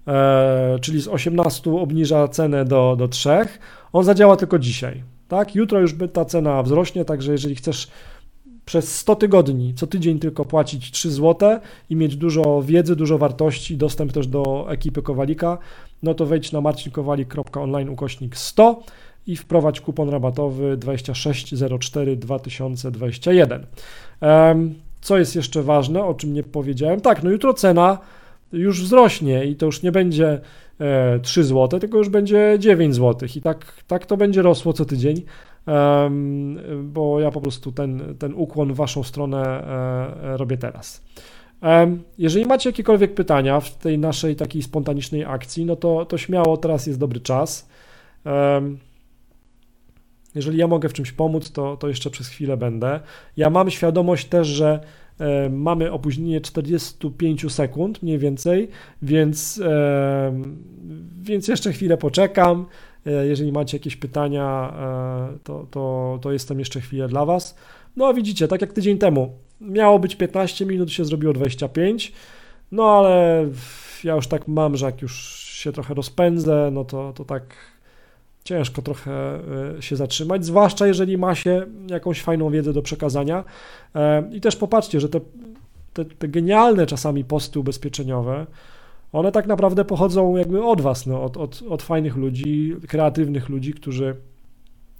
E, 0.09 0.79
czyli 0.81 1.01
z 1.01 1.07
18 1.07 1.71
obniża 1.71 2.27
cenę 2.27 2.65
do, 2.65 2.95
do 2.99 3.07
3, 3.07 3.29
on 3.93 4.03
zadziała 4.03 4.35
tylko 4.35 4.59
dzisiaj. 4.59 5.03
Tak? 5.27 5.55
Jutro 5.55 5.79
już 5.79 5.95
ta 6.13 6.25
cena 6.25 6.63
wzrośnie, 6.63 7.05
także 7.05 7.31
jeżeli 7.31 7.55
chcesz 7.55 7.87
przez 8.69 8.97
100 8.97 9.15
tygodni, 9.15 9.73
co 9.73 9.87
tydzień 9.87 10.19
tylko 10.19 10.45
płacić 10.45 10.91
3 10.91 11.11
zł 11.11 11.59
i 11.89 11.95
mieć 11.95 12.15
dużo 12.15 12.61
wiedzy, 12.65 12.95
dużo 12.95 13.17
wartości, 13.17 13.77
dostęp 13.77 14.13
też 14.13 14.27
do 14.27 14.65
ekipy 14.69 15.01
Kowalika, 15.01 15.57
no 16.03 16.13
to 16.13 16.25
wejdź 16.25 16.51
na 16.51 16.61
marcinkowalik.online 16.61 17.89
ukośnik 17.89 18.37
100 18.37 18.83
i 19.27 19.35
wprowadź 19.35 19.81
kupon 19.81 20.09
rabatowy 20.09 20.77
2604 20.77 22.17
2021. 22.17 23.65
Co 25.01 25.17
jest 25.17 25.35
jeszcze 25.35 25.63
ważne, 25.63 26.03
o 26.03 26.13
czym 26.13 26.33
nie 26.33 26.43
powiedziałem? 26.43 27.01
Tak, 27.01 27.23
no 27.23 27.29
jutro 27.29 27.53
cena 27.53 27.97
już 28.53 28.83
wzrośnie 28.83 29.45
i 29.45 29.55
to 29.55 29.65
już 29.65 29.83
nie 29.83 29.91
będzie 29.91 30.41
3 31.21 31.41
e, 31.41 31.43
zł, 31.43 31.79
tylko 31.79 31.97
już 31.97 32.09
będzie 32.09 32.55
9 32.59 32.95
zł 32.95 33.29
i 33.35 33.41
tak, 33.41 33.83
tak 33.87 34.05
to 34.05 34.17
będzie 34.17 34.41
rosło 34.41 34.73
co 34.73 34.85
tydzień, 34.85 35.21
bo 36.83 37.19
ja 37.19 37.31
po 37.31 37.41
prostu 37.41 37.71
ten, 37.71 38.15
ten 38.19 38.33
ukłon 38.33 38.73
w 38.73 38.75
Waszą 38.75 39.03
stronę 39.03 39.43
e, 40.23 40.37
robię 40.37 40.57
teraz. 40.57 41.03
Jeżeli 42.17 42.45
macie 42.45 42.69
jakiekolwiek 42.69 43.13
pytania 43.13 43.59
w 43.59 43.77
tej 43.77 43.99
naszej 43.99 44.35
takiej 44.35 44.61
spontanicznej 44.61 45.25
akcji, 45.25 45.65
no 45.65 45.75
to, 45.75 46.05
to 46.05 46.17
śmiało 46.17 46.57
teraz 46.57 46.87
jest 46.87 46.99
dobry 46.99 47.19
czas. 47.19 47.69
Jeżeli 50.35 50.57
ja 50.57 50.67
mogę 50.67 50.89
w 50.89 50.93
czymś 50.93 51.11
pomóc, 51.11 51.51
to, 51.51 51.77
to 51.77 51.87
jeszcze 51.87 52.09
przez 52.09 52.27
chwilę 52.27 52.57
będę. 52.57 52.99
Ja 53.37 53.49
mam 53.49 53.69
świadomość 53.69 54.27
też, 54.27 54.47
że 54.47 54.79
e, 55.19 55.49
mamy 55.49 55.91
opóźnienie 55.91 56.41
45 56.41 57.53
sekund 57.53 58.03
mniej 58.03 58.17
więcej, 58.17 58.69
więc, 59.01 59.61
więc 61.21 61.47
jeszcze 61.47 61.73
chwilę 61.73 61.97
poczekam. 61.97 62.65
E, 63.05 63.27
jeżeli 63.27 63.51
macie 63.51 63.77
jakieś 63.77 63.95
pytania, 63.95 64.73
e, 64.79 65.37
to, 65.43 65.67
to, 65.71 66.19
to 66.21 66.31
jestem 66.31 66.59
jeszcze 66.59 66.81
chwilę 66.81 67.07
dla 67.07 67.25
Was. 67.25 67.55
No 67.97 68.13
widzicie, 68.13 68.47
tak 68.47 68.61
jak 68.61 68.73
tydzień 68.73 68.97
temu, 68.97 69.33
miało 69.61 69.99
być 69.99 70.15
15 70.15 70.65
minut, 70.65 70.91
się 70.91 71.05
zrobiło 71.05 71.33
25, 71.33 72.13
no 72.71 72.83
ale 72.91 73.45
ja 74.03 74.15
już 74.15 74.27
tak 74.27 74.47
mam, 74.47 74.77
że 74.77 74.85
jak 74.85 75.01
już 75.01 75.39
się 75.43 75.71
trochę 75.71 75.93
rozpędzę, 75.93 76.69
no 76.73 76.85
to, 76.85 77.13
to 77.13 77.25
tak 77.25 77.43
ciężko 78.43 78.81
trochę 78.81 79.39
e, 79.77 79.81
się 79.81 79.95
zatrzymać, 79.95 80.45
zwłaszcza 80.45 80.87
jeżeli 80.87 81.17
ma 81.17 81.35
się 81.35 81.65
jakąś 81.89 82.21
fajną 82.21 82.49
wiedzę 82.49 82.73
do 82.73 82.81
przekazania. 82.81 83.43
I 84.31 84.41
też 84.41 84.55
popatrzcie, 84.55 84.99
że 84.99 85.09
te, 85.09 85.19
te, 85.93 86.05
te 86.05 86.27
genialne 86.27 86.85
czasami 86.85 87.23
posty 87.23 87.59
ubezpieczeniowe, 87.59 88.45
one 89.11 89.31
tak 89.31 89.47
naprawdę 89.47 89.85
pochodzą 89.85 90.37
jakby 90.37 90.63
od 90.63 90.81
Was, 90.81 91.05
no, 91.05 91.23
od, 91.23 91.37
od, 91.37 91.63
od 91.69 91.83
fajnych 91.83 92.15
ludzi, 92.15 92.75
kreatywnych 92.87 93.49
ludzi, 93.49 93.73
którzy 93.73 94.15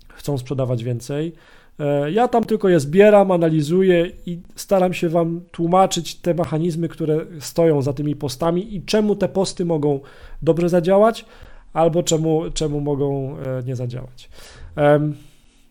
chcą 0.09 0.37
sprzedawać 0.37 0.83
więcej. 0.83 1.33
E, 1.79 2.11
ja 2.11 2.27
tam 2.27 2.43
tylko 2.43 2.69
je 2.69 2.79
zbieram, 2.79 3.31
analizuję 3.31 4.11
i 4.25 4.41
staram 4.55 4.93
się 4.93 5.09
Wam 5.09 5.41
tłumaczyć 5.51 6.15
te 6.15 6.33
mechanizmy, 6.33 6.89
które 6.89 7.25
stoją 7.39 7.81
za 7.81 7.93
tymi 7.93 8.15
postami 8.15 8.75
i 8.75 8.85
czemu 8.85 9.15
te 9.15 9.29
posty 9.29 9.65
mogą 9.65 9.99
dobrze 10.41 10.69
zadziałać, 10.69 11.25
albo 11.73 12.03
czemu, 12.03 12.41
czemu 12.53 12.81
mogą 12.81 13.37
e, 13.37 13.63
nie 13.65 13.75
zadziałać. 13.75 14.29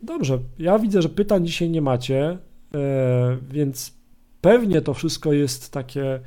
Dobrze, 0.03 0.38
ja 0.59 0.79
widzę, 0.79 1.03
że 1.03 1.09
pytań 1.09 1.46
dzisiaj 1.46 1.70
nie 1.70 1.83
macie, 1.83 2.38
e, 2.74 3.37
więc 3.51 3.94
pewnie 4.40 4.81
to 4.81 4.94
wszystko 4.94 5.33
jest 5.33 5.72
takie 5.72 6.20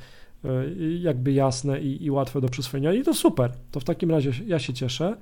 jakby 1.00 1.32
jasne 1.32 1.80
i, 1.80 2.04
i 2.04 2.10
łatwe 2.10 2.40
do 2.40 2.48
przyswojenia 2.48 2.92
i 2.92 3.02
to 3.02 3.14
super, 3.14 3.50
to 3.70 3.80
w 3.80 3.84
takim 3.84 4.10
razie 4.10 4.32
ja 4.46 4.58
się 4.58 4.72
cieszę. 4.72 5.16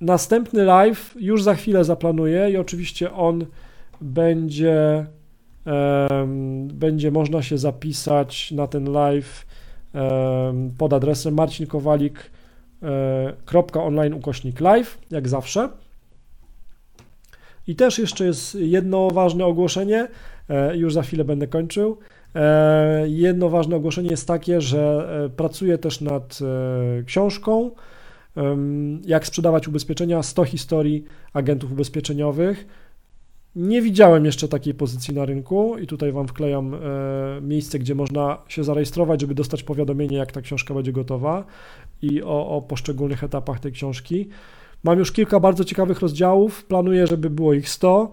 Następny 0.00 0.64
live 0.64 1.14
już 1.20 1.42
za 1.42 1.54
chwilę 1.54 1.84
zaplanuję 1.84 2.50
i 2.50 2.56
oczywiście 2.56 3.12
on 3.12 3.46
będzie, 4.00 5.06
będzie 6.64 7.10
można 7.10 7.42
się 7.42 7.58
zapisać 7.58 8.52
na 8.52 8.66
ten 8.66 8.92
live 8.92 9.46
pod 10.78 10.92
adresem 10.92 11.34
marcinkowalik.online 11.34 14.12
e, 14.12 14.16
ukośnik 14.16 14.60
live, 14.60 14.98
jak 15.10 15.28
zawsze. 15.28 15.68
I 17.66 17.76
też 17.76 17.98
jeszcze 17.98 18.24
jest 18.24 18.54
jedno 18.54 19.10
ważne 19.10 19.44
ogłoszenie, 19.44 20.08
e, 20.48 20.76
już 20.76 20.94
za 20.94 21.02
chwilę 21.02 21.24
będę 21.24 21.46
kończył. 21.46 21.98
E, 22.34 23.08
jedno 23.08 23.48
ważne 23.48 23.76
ogłoszenie 23.76 24.10
jest 24.10 24.28
takie, 24.28 24.60
że 24.60 25.08
pracuję 25.36 25.78
też 25.78 26.00
nad 26.00 26.38
książką, 27.06 27.70
jak 29.06 29.26
sprzedawać 29.26 29.68
ubezpieczenia, 29.68 30.22
100 30.22 30.44
historii 30.44 31.04
agentów 31.32 31.72
ubezpieczeniowych. 31.72 32.66
Nie 33.56 33.82
widziałem 33.82 34.24
jeszcze 34.24 34.48
takiej 34.48 34.74
pozycji 34.74 35.14
na 35.14 35.24
rynku 35.24 35.78
i 35.78 35.86
tutaj 35.86 36.12
Wam 36.12 36.28
wklejam 36.28 36.74
e, 36.74 36.78
miejsce, 37.42 37.78
gdzie 37.78 37.94
można 37.94 38.38
się 38.48 38.64
zarejestrować, 38.64 39.20
żeby 39.20 39.34
dostać 39.34 39.62
powiadomienie, 39.62 40.16
jak 40.16 40.32
ta 40.32 40.40
książka 40.40 40.74
będzie 40.74 40.92
gotowa 40.92 41.44
i 42.02 42.22
o, 42.22 42.48
o 42.48 42.62
poszczególnych 42.62 43.24
etapach 43.24 43.60
tej 43.60 43.72
książki. 43.72 44.28
Mam 44.84 44.98
już 44.98 45.12
kilka 45.12 45.40
bardzo 45.40 45.64
ciekawych 45.64 46.00
rozdziałów, 46.00 46.64
planuję, 46.64 47.06
żeby 47.06 47.30
było 47.30 47.54
ich 47.54 47.68
100. 47.68 48.12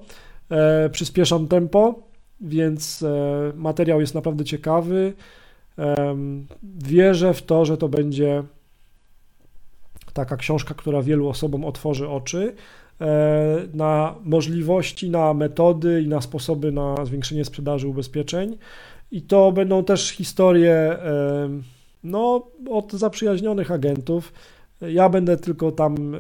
E, 0.50 0.90
przyspieszam 0.90 1.48
tempo, 1.48 2.11
więc 2.42 3.04
e, 3.04 3.54
materiał 3.56 4.02
jest 4.02 4.16
naprawdę 4.16 4.44
ciekawy. 4.44 5.14
Wierzę 6.64 7.34
w 7.34 7.42
to, 7.42 7.66
że 7.66 7.78
to 7.78 7.90
będzie 7.90 8.44
taka 10.14 10.38
książka, 10.38 10.74
która 10.74 11.02
wielu 11.02 11.30
osobom 11.30 11.66
otworzy 11.66 12.10
oczy 12.10 12.56
e, 13.02 13.68
na 13.74 14.16
możliwości, 14.24 15.10
na 15.10 15.34
metody 15.34 16.02
i 16.02 16.08
na 16.08 16.22
sposoby 16.22 16.72
na 16.72 17.06
zwiększenie 17.06 17.46
sprzedaży 17.46 17.88
ubezpieczeń. 17.88 18.58
I 19.12 19.22
to 19.22 19.52
będą 19.52 19.84
też 19.84 20.10
historie 20.10 20.98
no, 22.04 22.48
od 22.70 22.92
zaprzyjaźnionych 22.94 23.72
agentów. 23.72 24.34
Ja 24.82 25.10
będę 25.10 25.38
tylko 25.38 25.72
tam 25.72 26.16
e, 26.16 26.20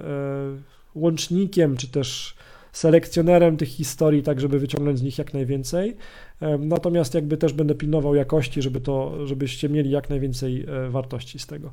łącznikiem, 0.95 1.77
czy 1.77 1.87
też 1.91 2.35
selekcjonerem 2.71 3.57
tych 3.57 3.69
historii, 3.69 4.23
tak 4.23 4.39
żeby 4.39 4.59
wyciągnąć 4.59 4.99
z 4.99 5.01
nich 5.01 5.17
jak 5.17 5.33
najwięcej. 5.33 5.95
Natomiast 6.59 7.13
jakby 7.13 7.37
też 7.37 7.53
będę 7.53 7.75
pilnował 7.75 8.15
jakości, 8.15 8.61
żeby 8.61 8.81
to, 8.81 9.27
żebyście 9.27 9.69
mieli 9.69 9.89
jak 9.89 10.09
najwięcej 10.09 10.65
wartości 10.89 11.39
z 11.39 11.47
tego. 11.47 11.71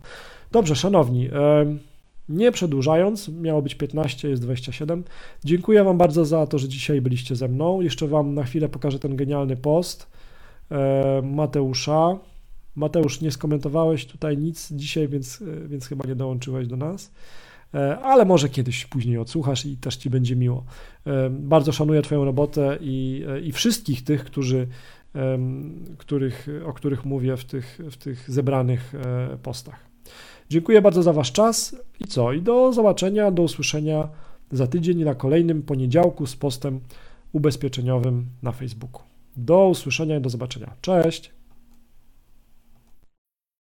Dobrze, 0.52 0.76
szanowni, 0.76 1.28
nie 2.28 2.52
przedłużając, 2.52 3.28
miało 3.28 3.62
być 3.62 3.74
15, 3.74 4.28
jest 4.28 4.42
27. 4.42 5.04
Dziękuję 5.44 5.84
Wam 5.84 5.98
bardzo 5.98 6.24
za 6.24 6.46
to, 6.46 6.58
że 6.58 6.68
dzisiaj 6.68 7.00
byliście 7.00 7.36
ze 7.36 7.48
mną. 7.48 7.80
Jeszcze 7.80 8.08
Wam 8.08 8.34
na 8.34 8.44
chwilę 8.44 8.68
pokażę 8.68 8.98
ten 8.98 9.16
genialny 9.16 9.56
post 9.56 10.06
e, 10.70 11.22
Mateusza. 11.24 12.18
Mateusz, 12.74 13.20
nie 13.20 13.30
skomentowałeś 13.30 14.06
tutaj 14.06 14.38
nic 14.38 14.72
dzisiaj, 14.72 15.08
więc, 15.08 15.42
e, 15.42 15.68
więc 15.68 15.86
chyba 15.86 16.08
nie 16.08 16.14
dołączyłeś 16.14 16.66
do 16.66 16.76
nas. 16.76 17.10
E, 17.74 17.98
ale 17.98 18.24
może 18.24 18.48
kiedyś 18.48 18.86
później 18.86 19.18
odsłuchasz 19.18 19.66
i 19.66 19.76
też 19.76 19.96
Ci 19.96 20.10
będzie 20.10 20.36
miło. 20.36 20.64
Bardzo 21.30 21.72
szanuję 21.72 22.02
Twoją 22.02 22.24
robotę 22.24 22.78
i, 22.80 23.24
i 23.44 23.52
wszystkich 23.52 24.04
tych, 24.04 24.24
którzy, 24.24 24.66
których, 25.98 26.48
o 26.66 26.72
których 26.72 27.04
mówię 27.04 27.36
w 27.36 27.44
tych, 27.44 27.78
w 27.90 27.96
tych 27.96 28.30
zebranych 28.30 28.92
postach. 29.42 29.86
Dziękuję 30.50 30.82
bardzo 30.82 31.02
za 31.02 31.12
Wasz 31.12 31.32
czas 31.32 31.76
i 32.00 32.04
co? 32.04 32.32
I 32.32 32.42
do 32.42 32.72
zobaczenia, 32.72 33.30
do 33.30 33.42
usłyszenia 33.42 34.08
za 34.52 34.66
tydzień 34.66 35.04
na 35.04 35.14
kolejnym 35.14 35.62
poniedziałku 35.62 36.26
z 36.26 36.36
postem 36.36 36.80
ubezpieczeniowym 37.32 38.26
na 38.42 38.52
Facebooku. 38.52 39.02
Do 39.36 39.68
usłyszenia 39.68 40.16
i 40.16 40.20
do 40.20 40.30
zobaczenia. 40.30 40.74
Cześć! 40.80 41.37